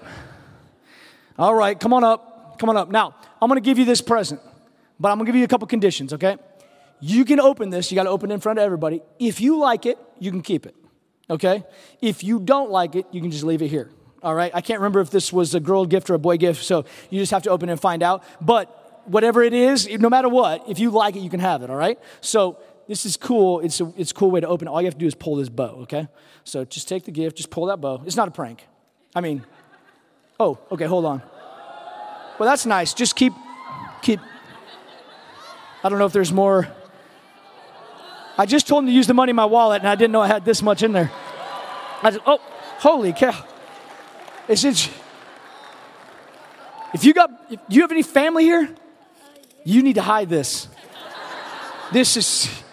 All 1.38 1.54
right, 1.54 1.78
come 1.78 1.92
on 1.92 2.06
up. 2.06 2.35
Come 2.58 2.70
on 2.70 2.78
up. 2.78 2.90
Now, 2.90 3.16
I'm 3.42 3.50
to 3.50 3.62
give 3.62 3.78
you 3.78 3.86
this 3.86 4.02
present, 4.02 4.42
but 5.00 5.12
I'm 5.12 5.20
to 5.20 5.26
give 5.26 5.36
you 5.36 5.44
a 5.44 5.48
couple 5.48 5.68
conditions, 5.68 6.14
okay? 6.14 6.38
You 7.00 7.26
can 7.26 7.40
open 7.40 7.70
this. 7.70 7.92
You 7.92 7.96
got 7.96 8.04
to 8.04 8.10
open 8.10 8.32
it 8.32 8.36
in 8.36 8.40
front 8.40 8.60
of 8.60 8.64
everybody. 8.64 9.02
If 9.20 9.42
you 9.42 9.58
like 9.58 9.86
it, 9.86 9.98
you 10.20 10.32
can 10.32 10.42
keep 10.42 10.66
it, 10.66 10.76
okay? 11.30 11.64
If 12.02 12.24
you 12.24 12.40
don't 12.40 12.72
like 12.72 12.96
it, 12.96 13.06
you 13.12 13.22
can 13.22 13.32
just 13.32 13.44
leave 13.44 13.62
it 13.62 13.68
here. 13.68 13.92
All 14.24 14.34
right? 14.34 14.52
I 14.56 14.62
can't 14.62 14.80
remember 14.80 15.02
if 15.02 15.12
this 15.12 15.32
was 15.32 15.54
a 15.54 15.60
girl 15.60 15.86
gift 15.86 16.10
or 16.10 16.16
a 16.16 16.20
boy 16.20 16.38
gift, 16.38 16.64
so 16.64 16.86
you 17.10 17.20
just 17.20 17.32
have 17.32 17.44
to 17.44 17.50
open 17.50 17.70
it 17.70 17.74
and 17.74 17.82
find 17.82 18.02
out. 18.02 18.24
But 18.42 19.04
whatever 19.06 19.44
it 19.44 19.54
is, 19.54 19.88
no 19.88 20.10
matter 20.10 20.30
what, 20.30 20.68
if 20.68 20.80
you 20.80 20.90
like 20.90 21.16
it, 21.16 21.20
you 21.20 21.30
can 21.30 21.40
have 21.40 21.62
it, 21.62 21.70
all 21.70 21.76
right? 21.76 22.00
So 22.22 22.58
this 22.88 23.06
is 23.06 23.18
cool. 23.18 23.60
It's 23.60 23.82
a, 23.82 23.94
it's 23.98 24.12
a 24.12 24.14
cool 24.14 24.32
way 24.32 24.40
to 24.40 24.48
open 24.48 24.68
it. 24.68 24.72
All 24.72 24.82
you 24.82 24.88
have 24.88 24.96
to 24.96 25.00
do 25.00 25.06
is 25.06 25.16
pull 25.16 25.36
this 25.36 25.50
bow, 25.50 25.82
okay? 25.84 26.08
So 26.44 26.66
just 26.66 26.88
take 26.88 27.04
the 27.04 27.12
gift, 27.12 27.38
just 27.38 27.50
pull 27.50 27.68
that 27.68 27.82
bow. 27.82 28.02
It's 28.06 28.16
not 28.16 28.28
a 28.28 28.32
prank. 28.32 28.66
I 29.14 29.22
mean, 29.22 29.44
oh, 30.40 30.58
okay, 30.72 30.86
hold 30.86 31.06
on. 31.06 31.22
Well, 32.38 32.50
that's 32.50 32.66
nice. 32.66 32.94
Just 32.94 33.16
keep, 33.16 33.34
keep. 34.02 34.20
I 35.84 35.90
don't 35.90 36.00
know 36.00 36.06
if 36.06 36.14
there's 36.14 36.34
more. 36.34 36.68
I 38.38 38.46
just 38.46 38.68
told 38.68 38.84
him 38.84 38.88
to 38.88 38.94
use 38.94 39.08
the 39.08 39.14
money 39.14 39.30
in 39.30 39.36
my 39.36 39.46
wallet, 39.46 39.82
and 39.82 39.88
I 39.88 39.96
didn't 39.96 40.12
know 40.12 40.22
I 40.22 40.28
had 40.28 40.44
this 40.44 40.62
much 40.62 40.84
in 40.84 40.92
there. 40.92 41.12
I 42.04 42.12
said, 42.12 42.22
oh, 42.26 42.40
holy 42.80 43.14
cow. 43.14 43.46
It's 44.48 44.62
just, 44.62 44.92
if 46.94 47.06
you 47.06 47.14
got, 47.14 47.32
if 47.50 47.60
you 47.70 47.82
have 47.82 47.92
any 47.92 48.04
family 48.04 48.44
here, 48.44 48.70
you 49.64 49.82
need 49.82 49.96
to 49.96 50.02
hide 50.02 50.30
this. 50.30 50.68
This 51.94 52.18
is, 52.18 52.64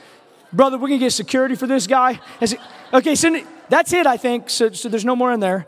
brother, 0.52 0.76
we're 0.76 0.88
gonna 0.88 0.98
get 0.98 1.12
security 1.12 1.54
for 1.54 1.66
this 1.66 1.86
guy. 1.86 2.20
It, 2.40 2.54
okay, 2.92 3.14
so 3.14 3.40
that's 3.68 3.92
it, 3.92 4.06
I 4.06 4.16
think. 4.16 4.50
So, 4.50 4.70
so 4.72 4.88
there's 4.88 5.04
no 5.04 5.14
more 5.14 5.32
in 5.32 5.40
there. 5.40 5.66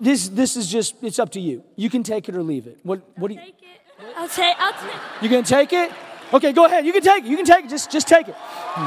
This, 0.00 0.28
this 0.28 0.56
is 0.56 0.66
just, 0.66 0.94
it's 1.02 1.18
up 1.18 1.30
to 1.32 1.40
you. 1.40 1.62
You 1.76 1.90
can 1.90 2.02
take 2.02 2.28
it 2.28 2.34
or 2.34 2.42
leave 2.42 2.66
it. 2.66 2.78
What, 2.82 3.02
what 3.16 3.28
do 3.28 3.34
you? 3.34 3.40
Take 3.40 3.56
it. 3.60 3.80
I'll 4.16 4.28
take. 4.28 4.56
I'll 4.58 4.72
take. 4.72 5.00
You 5.20 5.28
gonna 5.28 5.42
take 5.42 5.74
it? 5.74 5.92
Okay, 6.32 6.52
go 6.52 6.64
ahead. 6.64 6.86
You 6.86 6.92
can 6.92 7.02
take 7.02 7.24
it. 7.24 7.28
You 7.28 7.36
can 7.36 7.44
take 7.44 7.66
it. 7.66 7.68
Just, 7.70 7.90
just 7.90 8.08
take 8.08 8.28
it. 8.28 8.34
Hmm. 8.34 8.86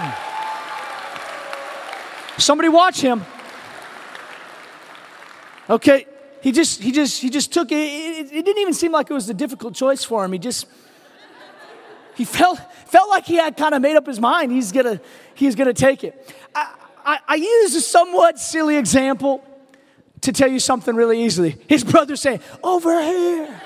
Hmm. 0.00 0.30
Somebody 2.40 2.68
watch 2.68 3.00
him. 3.00 3.24
Okay, 5.68 6.06
he 6.40 6.52
just, 6.52 6.80
he 6.80 6.92
just, 6.92 7.20
he 7.20 7.28
just 7.28 7.52
took 7.52 7.72
it. 7.72 7.74
It, 7.76 8.32
it 8.32 8.44
didn't 8.44 8.58
even 8.58 8.74
seem 8.74 8.92
like 8.92 9.10
it 9.10 9.14
was 9.14 9.28
a 9.28 9.34
difficult 9.34 9.74
choice 9.74 10.04
for 10.04 10.24
him. 10.24 10.32
He 10.32 10.38
just 10.38 10.66
he 12.14 12.24
felt, 12.38 12.60
felt 12.86 13.08
like 13.08 13.24
he 13.24 13.34
had 13.36 13.56
kind 13.56 13.74
of 13.74 13.82
made 13.82 13.96
up 13.96 14.06
his 14.06 14.20
mind. 14.20 14.52
He's 14.52 14.70
gonna, 14.70 15.00
he's 15.34 15.56
gonna 15.56 15.74
take 15.74 16.04
it. 16.04 16.32
I, 16.54 16.74
I, 17.04 17.18
I 17.26 17.34
use 17.34 17.74
a 17.74 17.80
somewhat 17.80 18.38
silly 18.38 18.76
example 18.76 19.44
to 20.22 20.32
tell 20.32 20.48
you 20.48 20.58
something 20.58 20.94
really 20.94 21.22
easily. 21.22 21.56
His 21.68 21.84
brother 21.84 22.16
saying, 22.16 22.40
Over 22.62 23.00
here. 23.02 23.60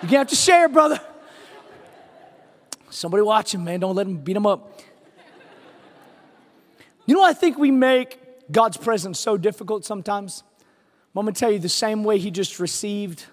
You're 0.00 0.10
gonna 0.10 0.18
have 0.18 0.28
to 0.28 0.36
share, 0.36 0.68
brother. 0.68 1.00
Somebody 2.90 3.22
watch 3.22 3.52
him, 3.52 3.64
man. 3.64 3.80
Don't 3.80 3.96
let 3.96 4.06
him 4.06 4.18
beat 4.18 4.36
him 4.36 4.46
up. 4.46 4.80
You 7.06 7.14
know, 7.14 7.22
I 7.22 7.32
think 7.32 7.58
we 7.58 7.70
make 7.70 8.18
God's 8.52 8.76
presence 8.76 9.18
so 9.18 9.36
difficult 9.36 9.84
sometimes. 9.84 10.44
I'm 11.16 11.24
gonna 11.24 11.32
tell 11.32 11.50
you 11.50 11.58
the 11.58 11.68
same 11.68 12.04
way 12.04 12.18
he 12.18 12.30
just 12.30 12.60
received 12.60 13.26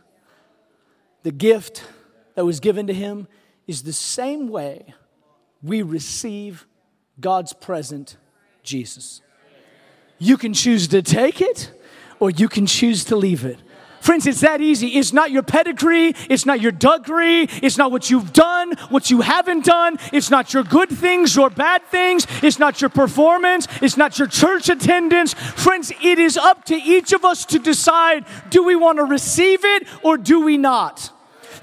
the 1.22 1.32
gift 1.32 1.84
that 2.34 2.46
was 2.46 2.60
given 2.60 2.88
to 2.88 2.94
him 2.94 3.28
is 3.68 3.84
the 3.84 3.94
same 3.94 4.50
way 4.50 4.96
we 5.62 5.84
receive 5.84 6.66
God's 7.20 7.54
present 7.54 8.18
Jesus. 8.64 9.22
You 10.18 10.38
can 10.38 10.54
choose 10.54 10.88
to 10.88 11.02
take 11.02 11.42
it 11.42 11.72
or 12.20 12.30
you 12.30 12.48
can 12.48 12.66
choose 12.66 13.04
to 13.06 13.16
leave 13.16 13.46
it. 13.46 13.60
Friends, 14.06 14.28
it's 14.28 14.42
that 14.42 14.62
easy. 14.62 14.90
It's 14.90 15.14
not 15.14 15.32
your 15.32 15.42
pedigree. 15.42 16.14
It's 16.30 16.46
not 16.46 16.62
your 16.62 16.72
degree. 16.72 17.50
It's 17.64 17.76
not 17.76 17.92
what 17.92 18.12
you've 18.12 18.34
done, 18.34 18.74
what 18.90 19.10
you 19.10 19.22
haven't 19.22 19.66
done. 19.66 19.98
It's 20.14 20.30
not 20.30 20.54
your 20.54 20.64
good 20.64 20.90
things 20.90 21.36
or 21.40 21.50
bad 21.50 21.82
things. 21.88 22.28
It's 22.44 22.60
not 22.60 22.82
your 22.82 22.92
performance. 22.92 23.68
It's 23.82 23.98
not 23.98 24.20
your 24.20 24.28
church 24.28 24.70
attendance. 24.70 25.34
Friends, 25.34 25.92
it 26.04 26.20
is 26.20 26.38
up 26.38 26.66
to 26.66 26.76
each 26.76 27.14
of 27.14 27.26
us 27.26 27.46
to 27.46 27.58
decide 27.58 28.26
do 28.52 28.64
we 28.64 28.76
want 28.76 29.00
to 29.00 29.06
receive 29.06 29.66
it 29.66 29.88
or 30.04 30.18
do 30.18 30.40
we 30.42 30.58
not? 30.58 31.10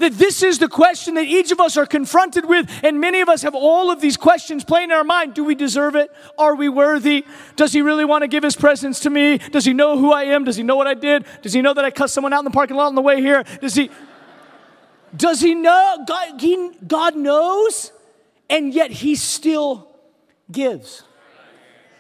That 0.02 0.18
this 0.18 0.42
is 0.42 0.58
the 0.58 0.68
question 0.68 1.14
that 1.14 1.26
each 1.26 1.50
of 1.50 1.60
us 1.60 1.76
are 1.76 1.86
confronted 1.86 2.46
with, 2.46 2.70
and 2.84 3.00
many 3.00 3.20
of 3.20 3.28
us 3.28 3.42
have 3.42 3.54
all 3.54 3.90
of 3.90 4.00
these 4.00 4.16
questions 4.16 4.64
playing 4.64 4.90
in 4.90 4.92
our 4.92 5.04
mind. 5.04 5.34
Do 5.34 5.44
we 5.44 5.54
deserve 5.54 5.96
it? 5.96 6.10
Are 6.36 6.54
we 6.54 6.68
worthy? 6.68 7.24
Does 7.56 7.72
he 7.72 7.82
really 7.82 8.04
want 8.04 8.22
to 8.22 8.28
give 8.28 8.42
his 8.42 8.56
presence 8.56 9.00
to 9.00 9.10
me? 9.10 9.38
Does 9.38 9.64
he 9.64 9.72
know 9.72 9.98
who 9.98 10.12
I 10.12 10.24
am? 10.24 10.44
Does 10.44 10.56
he 10.56 10.62
know 10.62 10.76
what 10.76 10.86
I 10.86 10.94
did? 10.94 11.24
Does 11.40 11.52
he 11.52 11.62
know 11.62 11.72
that 11.74 11.84
I 11.84 11.90
cussed 11.90 12.14
someone 12.14 12.32
out 12.32 12.40
in 12.40 12.44
the 12.44 12.50
parking 12.50 12.76
lot 12.76 12.86
on 12.86 12.94
the 12.94 13.02
way 13.02 13.20
here? 13.20 13.44
Does 13.60 13.74
he 13.74 13.90
does 15.14 15.40
he 15.40 15.54
know 15.54 16.04
God, 16.06 16.40
he, 16.40 16.70
God 16.86 17.16
knows 17.16 17.92
and 18.48 18.72
yet 18.72 18.90
he 18.90 19.14
still 19.14 19.88
gives 20.50 21.02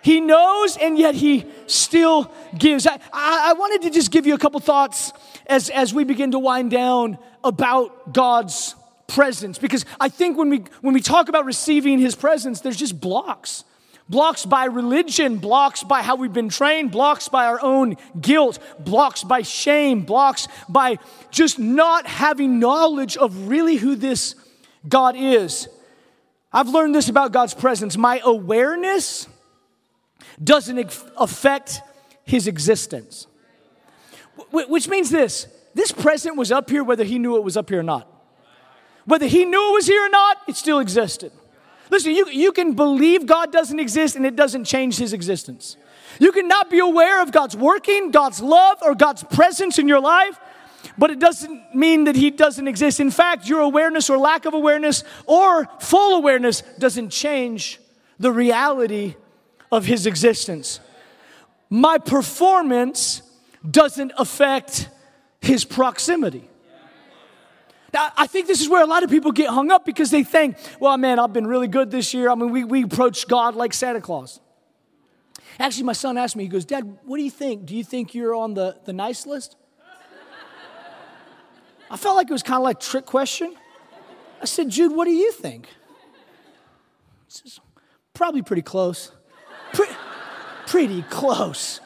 he 0.02 0.20
knows 0.20 0.76
and 0.76 0.98
yet 0.98 1.14
he 1.14 1.46
still 1.66 2.30
gives 2.56 2.86
I, 2.86 2.98
I, 3.12 3.52
wanted 3.54 3.82
to 3.82 3.90
just 3.90 4.10
give 4.10 4.26
you 4.26 4.34
a 4.34 4.38
couple 4.38 4.60
thoughts 4.60 5.12
as, 5.46 5.70
as 5.70 5.94
we 5.94 6.04
begin 6.04 6.32
to 6.32 6.38
wind 6.38 6.70
down 6.70 7.18
about 7.44 8.12
God's 8.12 8.74
presence 9.06 9.58
because 9.58 9.84
I 10.00 10.08
think 10.08 10.36
when 10.36 10.50
we 10.50 10.64
when 10.80 10.94
we 10.94 11.00
talk 11.00 11.28
about 11.28 11.44
receiving 11.44 11.98
his 11.98 12.14
presence 12.14 12.60
there's 12.60 12.76
just 12.76 13.00
blocks 13.00 13.64
blocks 14.08 14.44
by 14.44 14.66
religion, 14.66 15.38
blocks 15.38 15.82
by 15.82 16.02
how 16.02 16.16
we've 16.16 16.32
been 16.32 16.50
trained, 16.50 16.90
blocks 16.90 17.28
by 17.28 17.46
our 17.46 17.60
own 17.62 17.96
guilt, 18.20 18.58
blocks 18.78 19.24
by 19.24 19.42
shame, 19.42 20.02
blocks 20.02 20.48
by 20.68 20.98
just 21.30 21.58
not 21.58 22.06
having 22.06 22.58
knowledge 22.58 23.16
of 23.16 23.48
really 23.48 23.76
who 23.76 23.96
this 23.96 24.34
God 24.86 25.16
is. 25.16 25.68
I've 26.52 26.68
learned 26.68 26.94
this 26.94 27.08
about 27.08 27.32
God's 27.32 27.54
presence. 27.54 27.96
My 27.96 28.20
awareness 28.22 29.26
doesn't 30.42 30.78
affect 31.18 31.80
his 32.24 32.46
existence. 32.46 33.26
Which 34.50 34.88
means 34.88 35.10
this 35.10 35.46
this 35.74 35.92
present 35.92 36.36
was 36.36 36.52
up 36.52 36.70
here 36.70 36.84
whether 36.84 37.04
he 37.04 37.18
knew 37.18 37.36
it 37.36 37.44
was 37.44 37.56
up 37.56 37.68
here 37.68 37.80
or 37.80 37.84
not. 37.84 38.08
Whether 39.04 39.26
he 39.26 39.44
knew 39.44 39.70
it 39.70 39.72
was 39.72 39.86
here 39.86 40.04
or 40.04 40.08
not, 40.08 40.38
it 40.46 40.56
still 40.56 40.78
existed. 40.78 41.32
Listen, 41.90 42.14
you, 42.14 42.28
you 42.28 42.52
can 42.52 42.74
believe 42.74 43.26
God 43.26 43.52
doesn't 43.52 43.78
exist 43.78 44.16
and 44.16 44.24
it 44.24 44.36
doesn't 44.36 44.64
change 44.64 44.96
his 44.96 45.12
existence. 45.12 45.76
You 46.18 46.32
can 46.32 46.46
not 46.46 46.70
be 46.70 46.78
aware 46.78 47.22
of 47.22 47.32
God's 47.32 47.56
working, 47.56 48.10
God's 48.10 48.40
love, 48.40 48.78
or 48.82 48.94
God's 48.94 49.24
presence 49.24 49.78
in 49.78 49.88
your 49.88 50.00
life, 50.00 50.38
but 50.96 51.10
it 51.10 51.18
doesn't 51.18 51.74
mean 51.74 52.04
that 52.04 52.16
he 52.16 52.30
doesn't 52.30 52.68
exist. 52.68 53.00
In 53.00 53.10
fact, 53.10 53.48
your 53.48 53.60
awareness 53.60 54.08
or 54.08 54.18
lack 54.18 54.44
of 54.44 54.54
awareness 54.54 55.04
or 55.26 55.68
full 55.80 56.16
awareness 56.16 56.62
doesn't 56.78 57.10
change 57.10 57.80
the 58.18 58.30
reality 58.30 59.16
of 59.72 59.86
his 59.86 60.06
existence. 60.06 60.78
My 61.70 61.98
performance 61.98 63.22
doesn't 63.68 64.12
affect 64.18 64.88
his 65.40 65.64
proximity. 65.64 66.48
Now, 67.94 68.10
I 68.16 68.26
think 68.26 68.46
this 68.46 68.60
is 68.60 68.68
where 68.68 68.82
a 68.82 68.86
lot 68.86 69.02
of 69.02 69.10
people 69.10 69.32
get 69.32 69.48
hung 69.48 69.70
up 69.70 69.84
because 69.84 70.10
they 70.10 70.22
think, 70.22 70.56
well, 70.78 70.96
man, 70.96 71.18
I've 71.18 71.32
been 71.32 71.46
really 71.46 71.68
good 71.68 71.90
this 71.90 72.14
year. 72.14 72.30
I 72.30 72.34
mean, 72.34 72.50
we, 72.50 72.64
we 72.64 72.84
approach 72.84 73.26
God 73.26 73.54
like 73.54 73.74
Santa 73.74 74.00
Claus. 74.00 74.40
Actually, 75.58 75.84
my 75.84 75.92
son 75.92 76.16
asked 76.16 76.36
me, 76.36 76.44
he 76.44 76.48
goes, 76.48 76.64
Dad, 76.64 76.98
what 77.04 77.18
do 77.18 77.22
you 77.22 77.30
think? 77.30 77.66
Do 77.66 77.76
you 77.76 77.84
think 77.84 78.14
you're 78.14 78.34
on 78.34 78.54
the, 78.54 78.76
the 78.84 78.92
nice 78.92 79.26
list? 79.26 79.56
I 81.90 81.96
felt 81.98 82.16
like 82.16 82.30
it 82.30 82.32
was 82.32 82.42
kind 82.42 82.56
of 82.56 82.62
like 82.62 82.76
a 82.76 82.80
trick 82.80 83.04
question. 83.04 83.54
I 84.40 84.46
said, 84.46 84.70
Jude, 84.70 84.92
what 84.92 85.04
do 85.04 85.10
you 85.10 85.30
think? 85.30 85.66
He 85.66 85.72
says, 87.28 87.60
probably 88.14 88.40
pretty 88.40 88.62
close. 88.62 89.12
Pre- 90.72 90.86
pretty 90.86 91.02
close. 91.02 91.80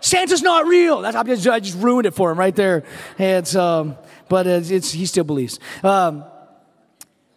Santa's 0.00 0.42
not 0.42 0.66
real. 0.66 1.00
That's, 1.00 1.16
I 1.16 1.22
just, 1.22 1.48
I 1.48 1.60
just 1.60 1.78
ruined 1.78 2.06
it 2.06 2.10
for 2.10 2.30
him 2.30 2.38
right 2.38 2.54
there. 2.54 2.84
And 3.18 3.56
um, 3.56 3.96
but 4.28 4.46
it's, 4.46 4.70
it's, 4.70 4.92
he 4.92 5.06
still 5.06 5.24
believes. 5.24 5.58
Um, 5.82 6.24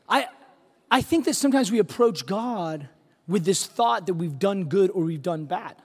I, 0.09 0.27
I 0.91 1.01
think 1.01 1.25
that 1.25 1.35
sometimes 1.35 1.71
we 1.71 1.79
approach 1.79 2.25
God 2.25 2.89
with 3.27 3.45
this 3.45 3.65
thought 3.65 4.07
that 4.07 4.15
we've 4.15 4.37
done 4.37 4.65
good 4.65 4.89
or 4.91 5.03
we've 5.03 5.21
done 5.21 5.45
bad. 5.45 5.75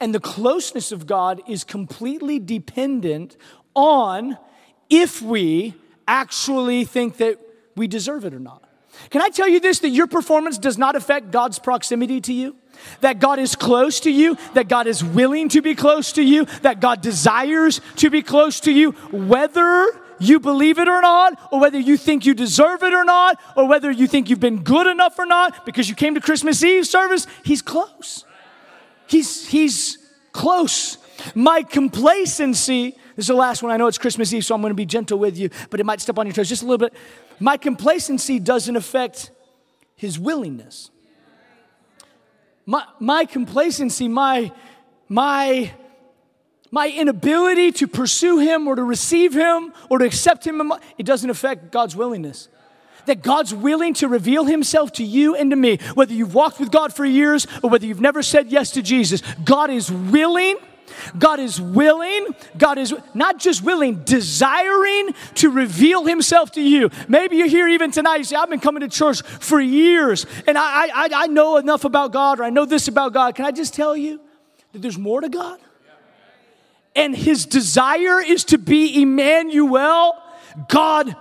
And 0.00 0.14
the 0.14 0.20
closeness 0.20 0.90
of 0.90 1.06
God 1.06 1.40
is 1.46 1.62
completely 1.62 2.38
dependent 2.38 3.36
on 3.74 4.38
if 4.90 5.22
we 5.22 5.74
actually 6.08 6.84
think 6.84 7.18
that 7.18 7.38
we 7.76 7.86
deserve 7.86 8.24
it 8.24 8.34
or 8.34 8.40
not. 8.40 8.64
Can 9.10 9.22
I 9.22 9.28
tell 9.28 9.48
you 9.48 9.60
this 9.60 9.78
that 9.80 9.90
your 9.90 10.06
performance 10.06 10.58
does 10.58 10.78
not 10.78 10.96
affect 10.96 11.30
God's 11.30 11.58
proximity 11.58 12.20
to 12.22 12.32
you? 12.32 12.56
That 13.00 13.18
God 13.18 13.38
is 13.38 13.54
close 13.54 14.00
to 14.00 14.10
you, 14.10 14.36
that 14.54 14.68
God 14.68 14.86
is 14.86 15.02
willing 15.04 15.48
to 15.50 15.62
be 15.62 15.74
close 15.74 16.12
to 16.12 16.22
you, 16.22 16.44
that 16.62 16.80
God 16.80 17.00
desires 17.00 17.80
to 17.96 18.10
be 18.10 18.22
close 18.22 18.60
to 18.60 18.72
you, 18.72 18.92
whether 19.12 19.88
you 20.18 20.40
believe 20.40 20.78
it 20.78 20.88
or 20.88 21.00
not, 21.00 21.38
or 21.52 21.60
whether 21.60 21.78
you 21.78 21.96
think 21.96 22.26
you 22.26 22.34
deserve 22.34 22.82
it 22.82 22.92
or 22.92 23.04
not, 23.04 23.40
or 23.56 23.66
whether 23.68 23.90
you 23.90 24.06
think 24.06 24.30
you've 24.30 24.40
been 24.40 24.62
good 24.62 24.86
enough 24.86 25.18
or 25.18 25.26
not 25.26 25.64
because 25.64 25.88
you 25.88 25.94
came 25.94 26.14
to 26.14 26.20
Christmas 26.20 26.62
Eve 26.62 26.86
service, 26.86 27.26
he's 27.44 27.62
close. 27.62 28.24
He's, 29.06 29.48
he's 29.48 29.98
close. 30.32 30.98
My 31.34 31.62
complacency, 31.62 32.90
this 33.16 33.24
is 33.24 33.26
the 33.28 33.34
last 33.34 33.62
one. 33.62 33.72
I 33.72 33.76
know 33.76 33.86
it's 33.86 33.98
Christmas 33.98 34.32
Eve, 34.32 34.44
so 34.44 34.54
I'm 34.54 34.60
going 34.60 34.70
to 34.70 34.74
be 34.76 34.86
gentle 34.86 35.18
with 35.18 35.38
you, 35.38 35.50
but 35.70 35.80
it 35.80 35.86
might 35.86 36.00
step 36.00 36.18
on 36.18 36.26
your 36.26 36.34
toes 36.34 36.48
just 36.48 36.62
a 36.62 36.66
little 36.66 36.78
bit. 36.78 36.94
My 37.40 37.56
complacency 37.56 38.38
doesn't 38.38 38.76
affect 38.76 39.30
his 39.96 40.18
willingness. 40.18 40.90
My, 42.68 42.84
my 43.00 43.24
complacency, 43.24 44.08
my, 44.08 44.52
my 45.08 45.72
my 46.70 46.90
inability 46.90 47.72
to 47.72 47.88
pursue 47.88 48.40
him 48.40 48.68
or 48.68 48.76
to 48.76 48.84
receive 48.84 49.32
him 49.32 49.72
or 49.88 50.00
to 50.00 50.04
accept 50.04 50.46
him, 50.46 50.70
it 50.98 51.06
doesn't 51.06 51.30
affect 51.30 51.72
God's 51.72 51.96
willingness. 51.96 52.50
That 53.06 53.22
God's 53.22 53.54
willing 53.54 53.94
to 53.94 54.06
reveal 54.06 54.44
himself 54.44 54.92
to 54.92 55.02
you 55.02 55.34
and 55.34 55.48
to 55.50 55.56
me, 55.56 55.78
whether 55.94 56.12
you've 56.12 56.34
walked 56.34 56.60
with 56.60 56.70
God 56.70 56.92
for 56.92 57.06
years 57.06 57.46
or 57.62 57.70
whether 57.70 57.86
you've 57.86 58.02
never 58.02 58.22
said 58.22 58.48
yes 58.48 58.72
to 58.72 58.82
Jesus. 58.82 59.22
God 59.42 59.70
is 59.70 59.90
willing. 59.90 60.58
God 61.18 61.40
is 61.40 61.60
willing. 61.60 62.26
God 62.56 62.78
is 62.78 62.94
not 63.14 63.38
just 63.38 63.62
willing, 63.62 64.02
desiring 64.04 65.14
to 65.36 65.50
reveal 65.50 66.04
himself 66.04 66.52
to 66.52 66.62
you. 66.62 66.90
Maybe 67.08 67.36
you're 67.36 67.48
here 67.48 67.68
even 67.68 67.90
tonight. 67.90 68.16
You 68.16 68.24
say, 68.24 68.36
I've 68.36 68.50
been 68.50 68.60
coming 68.60 68.80
to 68.80 68.88
church 68.88 69.22
for 69.22 69.60
years 69.60 70.26
and 70.46 70.58
I, 70.58 70.86
I, 70.86 71.08
I 71.14 71.26
know 71.26 71.56
enough 71.56 71.84
about 71.84 72.12
God 72.12 72.40
or 72.40 72.44
I 72.44 72.50
know 72.50 72.64
this 72.64 72.88
about 72.88 73.12
God. 73.12 73.34
Can 73.34 73.44
I 73.44 73.50
just 73.50 73.74
tell 73.74 73.96
you 73.96 74.20
that 74.72 74.82
there's 74.82 74.98
more 74.98 75.20
to 75.20 75.28
God? 75.28 75.58
and 76.98 77.14
his 77.14 77.46
desire 77.46 78.20
is 78.20 78.44
to 78.46 78.58
be 78.58 79.00
Emmanuel, 79.00 80.20
God 80.68 81.14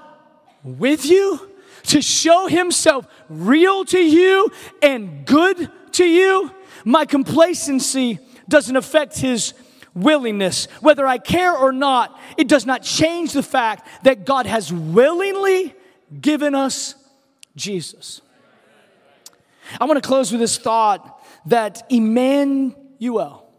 with 0.64 1.06
you, 1.06 1.52
to 1.84 2.02
show 2.02 2.48
himself 2.48 3.08
real 3.30 3.86
to 3.86 4.00
you 4.00 4.52
and 4.82 5.24
good 5.26 5.72
to 5.94 6.04
you. 6.04 6.52
My 6.84 7.06
complacency 7.06 8.20
doesn't 8.50 8.76
affect 8.76 9.18
his 9.18 9.54
willingness. 9.94 10.68
Whether 10.82 11.06
I 11.06 11.18
care 11.18 11.56
or 11.56 11.72
not, 11.72 12.20
it 12.38 12.48
does 12.48 12.66
not 12.66 12.84
change 12.84 13.34
the 13.34 13.44
fact 13.44 13.88
that 14.04 14.26
God 14.26 14.46
has 14.46 14.72
willingly 14.72 15.74
given 16.22 16.56
us 16.56 16.96
Jesus. 17.56 18.22
I 19.80 19.86
want 19.86 20.02
to 20.02 20.08
close 20.08 20.32
with 20.32 20.40
this 20.40 20.58
thought 20.58 21.26
that 21.48 21.86
Emmanuel, 21.90 23.50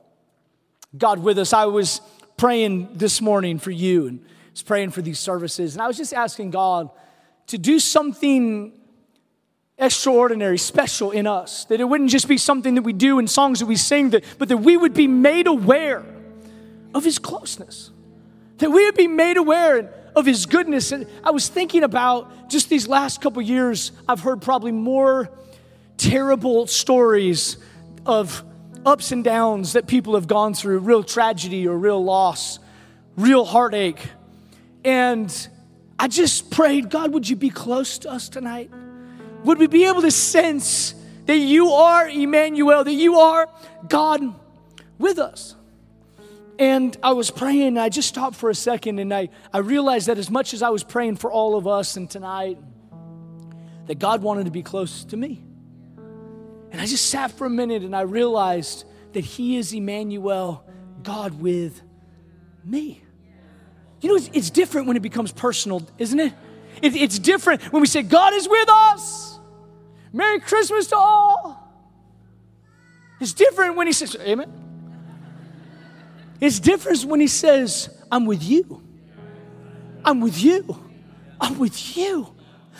God 0.96 1.18
with 1.18 1.38
us. 1.38 1.52
I 1.52 1.66
was 1.66 2.00
praying 2.36 2.90
this 2.94 3.20
morning 3.20 3.58
for 3.58 3.70
you 3.70 4.06
and 4.06 4.24
was 4.52 4.62
praying 4.62 4.90
for 4.90 5.02
these 5.02 5.18
services, 5.18 5.74
and 5.74 5.82
I 5.82 5.86
was 5.86 5.96
just 5.96 6.14
asking 6.14 6.50
God 6.50 6.90
to 7.48 7.58
do 7.58 7.78
something 7.78 8.77
extraordinary, 9.78 10.58
special 10.58 11.10
in 11.10 11.26
us. 11.26 11.64
That 11.66 11.80
it 11.80 11.84
wouldn't 11.84 12.10
just 12.10 12.28
be 12.28 12.38
something 12.38 12.74
that 12.74 12.82
we 12.82 12.92
do 12.92 13.18
in 13.18 13.26
songs 13.28 13.60
that 13.60 13.66
we 13.66 13.76
sing, 13.76 14.10
that, 14.10 14.24
but 14.38 14.48
that 14.48 14.58
we 14.58 14.76
would 14.76 14.94
be 14.94 15.06
made 15.06 15.46
aware 15.46 16.04
of 16.94 17.04
His 17.04 17.18
closeness. 17.18 17.90
That 18.58 18.70
we 18.70 18.84
would 18.84 18.96
be 18.96 19.06
made 19.06 19.36
aware 19.36 19.94
of 20.16 20.26
His 20.26 20.46
goodness. 20.46 20.90
And 20.90 21.06
I 21.22 21.30
was 21.30 21.48
thinking 21.48 21.84
about 21.84 22.50
just 22.50 22.68
these 22.68 22.88
last 22.88 23.20
couple 23.20 23.40
years, 23.40 23.92
I've 24.08 24.20
heard 24.20 24.42
probably 24.42 24.72
more 24.72 25.30
terrible 25.96 26.66
stories 26.66 27.56
of 28.04 28.42
ups 28.84 29.12
and 29.12 29.22
downs 29.22 29.74
that 29.74 29.86
people 29.86 30.14
have 30.14 30.26
gone 30.26 30.54
through, 30.54 30.78
real 30.78 31.02
tragedy 31.02 31.68
or 31.68 31.76
real 31.76 32.02
loss, 32.02 32.58
real 33.16 33.44
heartache. 33.44 34.00
And 34.84 35.48
I 35.98 36.08
just 36.08 36.50
prayed, 36.50 36.88
God, 36.88 37.12
would 37.12 37.28
you 37.28 37.36
be 37.36 37.50
close 37.50 37.98
to 37.98 38.10
us 38.10 38.28
tonight? 38.28 38.70
Would 39.44 39.58
we 39.58 39.66
be 39.66 39.86
able 39.86 40.02
to 40.02 40.10
sense 40.10 40.94
that 41.26 41.36
you 41.36 41.70
are 41.70 42.08
Emmanuel, 42.08 42.84
that 42.84 42.92
you 42.92 43.16
are 43.16 43.48
God 43.88 44.34
with 44.98 45.18
us? 45.18 45.54
And 46.58 46.96
I 47.02 47.12
was 47.12 47.30
praying, 47.30 47.68
and 47.68 47.78
I 47.78 47.88
just 47.88 48.08
stopped 48.08 48.34
for 48.36 48.50
a 48.50 48.54
second, 48.54 48.98
and 48.98 49.14
I, 49.14 49.28
I 49.52 49.58
realized 49.58 50.08
that 50.08 50.18
as 50.18 50.28
much 50.28 50.54
as 50.54 50.62
I 50.62 50.70
was 50.70 50.82
praying 50.82 51.16
for 51.16 51.30
all 51.30 51.56
of 51.56 51.68
us 51.68 51.96
and 51.96 52.10
tonight, 52.10 52.58
that 53.86 53.98
God 53.98 54.22
wanted 54.22 54.46
to 54.46 54.50
be 54.50 54.62
close 54.62 55.04
to 55.04 55.16
me. 55.16 55.42
And 56.70 56.80
I 56.80 56.86
just 56.86 57.06
sat 57.06 57.30
for 57.32 57.46
a 57.46 57.50
minute 57.50 57.82
and 57.82 57.96
I 57.96 58.02
realized 58.02 58.84
that 59.12 59.24
He 59.24 59.56
is 59.56 59.72
Emmanuel, 59.72 60.64
God 61.02 61.40
with 61.40 61.80
me. 62.64 63.02
You 64.00 64.10
know, 64.10 64.16
it's, 64.16 64.30
it's 64.32 64.50
different 64.50 64.86
when 64.86 64.96
it 64.96 65.00
becomes 65.00 65.32
personal, 65.32 65.86
isn't 65.96 66.20
it? 66.20 66.32
It? 66.82 66.96
It's 66.96 67.18
different 67.18 67.62
when 67.72 67.80
we 67.80 67.86
say, 67.86 68.02
God 68.02 68.34
is 68.34 68.48
with 68.48 68.68
us. 68.68 69.38
Merry 70.12 70.40
Christmas 70.40 70.86
to 70.88 70.96
all. 70.96 71.64
It's 73.20 73.32
different 73.32 73.76
when 73.76 73.86
He 73.86 73.92
says, 73.92 74.16
Amen. 74.20 74.52
It's 76.40 76.60
different 76.60 77.04
when 77.04 77.20
He 77.20 77.26
says, 77.26 77.90
I'm 78.10 78.26
with 78.26 78.42
you. 78.42 78.82
I'm 80.04 80.20
with 80.20 80.42
you. 80.42 80.78
I'm 81.40 81.58
with 81.58 81.96
you. 81.96 82.34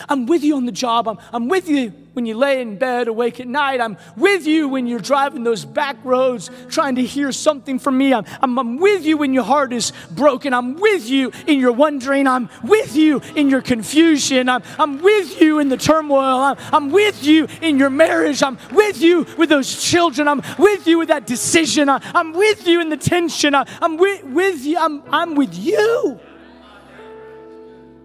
I'm 0.09 0.27
with 0.27 0.45
you 0.45 0.57
on 0.57 0.67
the 0.67 0.73
job. 0.73 1.09
I'm, 1.09 1.19
I'm 1.33 1.49
with 1.49 1.69
you 1.69 1.93
when 2.19 2.27
you 2.27 2.37
lay 2.37 2.61
in 2.61 2.77
bed 2.77 3.07
awake 3.07 3.39
at 3.39 3.47
night. 3.47 3.81
I'm 3.81 3.97
with 4.17 4.45
you 4.45 4.67
when 4.67 4.89
you're 4.89 4.99
driving 4.99 5.45
those 5.45 5.65
back 5.65 5.97
roads 6.03 6.51
trying 6.69 6.97
to 6.97 7.03
hear 7.03 7.31
something 7.31 7.79
from 7.79 7.97
me. 7.97 8.13
I'm, 8.13 8.25
I'm, 8.43 8.59
I'm 8.59 8.79
with 8.79 9.07
you 9.07 9.17
when 9.17 9.33
your 9.33 9.45
heart 9.45 9.73
is 9.73 9.93
broken. 10.11 10.53
I'm 10.53 10.75
with 10.81 11.09
you 11.09 11.31
in 11.47 11.61
your 11.61 11.71
wondering. 11.71 12.27
I'm 12.27 12.51
with 12.65 12.97
you 12.97 13.21
in 13.37 13.49
your 13.49 13.63
confusion. 13.63 14.49
I'm, 14.49 14.65
I'm 14.81 15.01
with 15.01 15.41
you 15.41 15.61
in 15.61 15.69
the 15.69 15.77
turmoil. 15.77 16.19
I'm, 16.19 16.57
I'm 16.73 16.91
with 16.91 17.23
you 17.23 17.47
in 17.63 17.79
your 17.79 17.89
marriage. 17.89 18.43
I'm 18.43 18.59
with 18.73 19.01
you 19.01 19.25
with 19.37 19.49
those 19.49 19.81
children. 19.81 20.27
I'm 20.27 20.43
with 20.59 20.89
you 20.89 20.99
with 20.99 21.11
that 21.11 21.25
decision. 21.25 21.89
I, 21.89 22.01
I'm 22.17 22.33
with 22.33 22.67
you 22.67 22.81
in 22.81 22.89
the 22.89 22.97
tension. 22.97 23.55
I, 23.55 23.65
I'm 23.81 23.97
with, 23.97 24.25
with 24.25 24.65
you. 24.65 24.77
I'm, 24.77 25.05
I'm 25.13 25.37
with 25.37 25.55
you. 25.55 26.19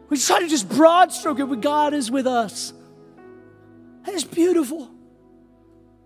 We 0.09 0.19
try 0.19 0.39
to 0.39 0.47
just 0.47 0.69
broad 0.69 1.11
stroke 1.11 1.39
it, 1.39 1.45
but 1.47 1.61
God 1.61 1.95
is 1.95 2.11
with 2.11 2.27
us. 2.27 2.73
That 4.05 4.13
is 4.13 4.23
beautiful. 4.23 4.89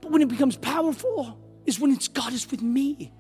But 0.02 0.12
when 0.12 0.22
it 0.22 0.30
becomes 0.30 0.56
powerful, 0.56 1.40
is 1.66 1.80
when 1.80 1.92
it's 1.92 2.08
God 2.08 2.34
is 2.34 2.50
with 2.50 2.62
me. 2.62 3.12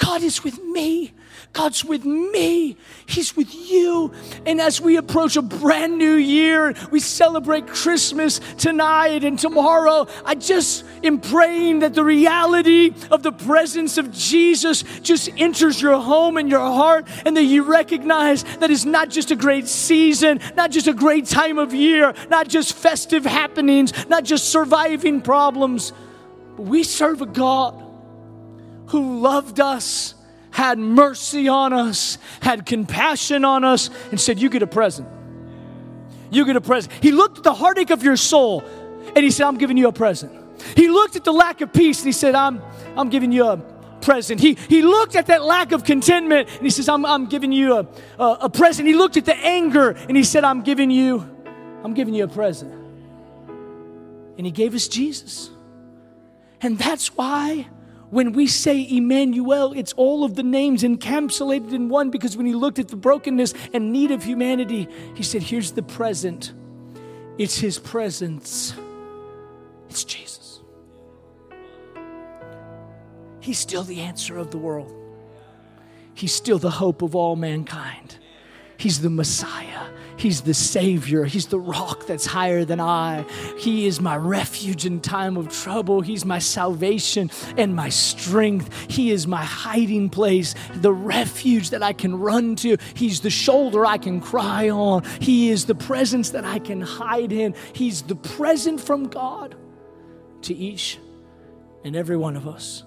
God 0.00 0.22
is 0.22 0.42
with 0.42 0.58
me. 0.64 1.12
God's 1.52 1.84
with 1.84 2.04
me. 2.04 2.76
He's 3.06 3.36
with 3.36 3.52
you. 3.54 4.12
And 4.46 4.60
as 4.60 4.80
we 4.80 4.96
approach 4.96 5.36
a 5.36 5.42
brand 5.42 5.98
new 5.98 6.14
year, 6.14 6.74
we 6.90 7.00
celebrate 7.00 7.66
Christmas 7.66 8.40
tonight 8.56 9.24
and 9.24 9.38
tomorrow. 9.38 10.06
I 10.24 10.36
just 10.36 10.84
am 11.04 11.20
praying 11.20 11.80
that 11.80 11.94
the 11.94 12.04
reality 12.04 12.94
of 13.10 13.22
the 13.22 13.32
presence 13.32 13.98
of 13.98 14.10
Jesus 14.12 14.84
just 15.02 15.28
enters 15.36 15.82
your 15.82 16.00
home 16.00 16.36
and 16.36 16.48
your 16.48 16.60
heart, 16.60 17.06
and 17.26 17.36
that 17.36 17.44
you 17.44 17.62
recognize 17.64 18.44
that 18.60 18.70
it's 18.70 18.84
not 18.84 19.10
just 19.10 19.30
a 19.30 19.36
great 19.36 19.68
season, 19.68 20.40
not 20.56 20.70
just 20.70 20.86
a 20.86 20.94
great 20.94 21.26
time 21.26 21.58
of 21.58 21.74
year, 21.74 22.14
not 22.30 22.48
just 22.48 22.72
festive 22.72 23.24
happenings, 23.24 23.92
not 24.08 24.24
just 24.24 24.48
surviving 24.50 25.20
problems. 25.20 25.92
But 26.56 26.62
we 26.62 26.84
serve 26.84 27.20
a 27.22 27.26
God 27.26 27.89
who 28.90 29.20
loved 29.20 29.60
us, 29.60 30.14
had 30.50 30.78
mercy 30.78 31.48
on 31.48 31.72
us, 31.72 32.18
had 32.40 32.66
compassion 32.66 33.44
on 33.44 33.64
us, 33.64 33.88
and 34.10 34.20
said, 34.20 34.40
You 34.40 34.50
get 34.50 34.62
a 34.62 34.66
present. 34.66 35.08
You 36.30 36.44
get 36.44 36.56
a 36.56 36.60
present. 36.60 36.92
He 37.02 37.12
looked 37.12 37.38
at 37.38 37.44
the 37.44 37.54
heartache 37.54 37.90
of 37.90 38.02
your 38.02 38.16
soul 38.16 38.62
and 39.14 39.18
he 39.18 39.30
said, 39.30 39.46
I'm 39.46 39.58
giving 39.58 39.76
you 39.76 39.88
a 39.88 39.92
present. 39.92 40.32
He 40.76 40.88
looked 40.88 41.16
at 41.16 41.24
the 41.24 41.32
lack 41.32 41.60
of 41.60 41.72
peace 41.72 42.00
and 42.00 42.06
he 42.06 42.12
said, 42.12 42.34
I'm, 42.34 42.62
I'm 42.96 43.08
giving 43.08 43.32
you 43.32 43.46
a 43.46 43.56
present. 44.00 44.40
He, 44.40 44.54
he 44.68 44.82
looked 44.82 45.16
at 45.16 45.26
that 45.26 45.42
lack 45.42 45.72
of 45.72 45.84
contentment 45.84 46.48
and 46.48 46.62
he 46.62 46.70
says, 46.70 46.88
I'm, 46.88 47.04
I'm 47.04 47.26
giving 47.26 47.50
you 47.50 47.78
a, 47.78 47.86
a, 48.18 48.38
a 48.42 48.50
present. 48.50 48.86
He 48.86 48.94
looked 48.94 49.16
at 49.16 49.24
the 49.24 49.36
anger 49.36 49.90
and 49.90 50.16
he 50.16 50.24
said, 50.24 50.44
I'm 50.44 50.62
giving 50.62 50.90
you, 50.90 51.28
I'm 51.82 51.94
giving 51.94 52.14
you 52.14 52.24
a 52.24 52.28
present. 52.28 52.72
And 54.36 54.46
he 54.46 54.52
gave 54.52 54.74
us 54.74 54.86
Jesus. 54.86 55.50
And 56.60 56.78
that's 56.78 57.16
why 57.16 57.66
when 58.10 58.32
we 58.32 58.46
say 58.46 58.86
Emmanuel, 58.90 59.72
it's 59.72 59.92
all 59.92 60.24
of 60.24 60.34
the 60.34 60.42
names 60.42 60.82
encapsulated 60.82 61.72
in 61.72 61.88
one 61.88 62.10
because 62.10 62.36
when 62.36 62.46
he 62.46 62.52
looked 62.52 62.78
at 62.78 62.88
the 62.88 62.96
brokenness 62.96 63.54
and 63.72 63.92
need 63.92 64.10
of 64.10 64.24
humanity, 64.24 64.88
he 65.14 65.22
said, 65.22 65.42
Here's 65.42 65.72
the 65.72 65.82
present. 65.82 66.52
It's 67.38 67.56
his 67.58 67.78
presence. 67.78 68.74
It's 69.88 70.04
Jesus. 70.04 70.60
He's 73.40 73.58
still 73.58 73.82
the 73.82 74.00
answer 74.00 74.36
of 74.36 74.50
the 74.50 74.58
world, 74.58 74.92
he's 76.14 76.34
still 76.34 76.58
the 76.58 76.70
hope 76.70 77.02
of 77.02 77.14
all 77.14 77.36
mankind. 77.36 78.16
He's 78.76 79.02
the 79.02 79.10
Messiah. 79.10 79.88
He's 80.20 80.42
the 80.42 80.52
Savior. 80.52 81.24
He's 81.24 81.46
the 81.46 81.58
rock 81.58 82.04
that's 82.04 82.26
higher 82.26 82.66
than 82.66 82.78
I. 82.78 83.24
He 83.56 83.86
is 83.86 84.02
my 84.02 84.16
refuge 84.16 84.84
in 84.84 85.00
time 85.00 85.38
of 85.38 85.48
trouble. 85.48 86.02
He's 86.02 86.26
my 86.26 86.38
salvation 86.38 87.30
and 87.56 87.74
my 87.74 87.88
strength. 87.88 88.90
He 88.90 89.12
is 89.12 89.26
my 89.26 89.42
hiding 89.42 90.10
place, 90.10 90.54
the 90.74 90.92
refuge 90.92 91.70
that 91.70 91.82
I 91.82 91.94
can 91.94 92.20
run 92.20 92.54
to. 92.56 92.76
He's 92.92 93.20
the 93.20 93.30
shoulder 93.30 93.86
I 93.86 93.96
can 93.96 94.20
cry 94.20 94.68
on. 94.68 95.04
He 95.20 95.48
is 95.48 95.64
the 95.64 95.74
presence 95.74 96.30
that 96.30 96.44
I 96.44 96.58
can 96.58 96.82
hide 96.82 97.32
in. 97.32 97.54
He's 97.72 98.02
the 98.02 98.16
present 98.16 98.78
from 98.78 99.08
God 99.08 99.54
to 100.42 100.54
each 100.54 100.98
and 101.82 101.96
every 101.96 102.18
one 102.18 102.36
of 102.36 102.46
us. 102.46 102.84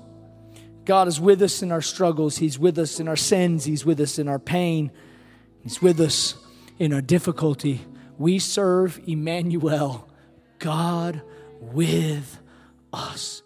God 0.86 1.08
is 1.08 1.20
with 1.20 1.42
us 1.42 1.64
in 1.64 1.72
our 1.72 1.82
struggles. 1.82 2.38
He's 2.38 2.60
with 2.60 2.78
us 2.78 3.00
in 3.00 3.08
our 3.08 3.16
sins. 3.16 3.66
He's 3.66 3.84
with 3.84 4.00
us 4.00 4.20
in 4.20 4.28
our 4.28 4.38
pain. 4.38 4.92
He's 5.64 5.82
with 5.82 6.00
us 6.00 6.36
in 6.80 6.94
our 6.94 7.02
difficulty. 7.02 7.86
We 8.18 8.40
serve 8.40 9.00
Emmanuel, 9.08 10.10
God 10.60 11.22
with 11.60 12.40
us. 12.92 13.43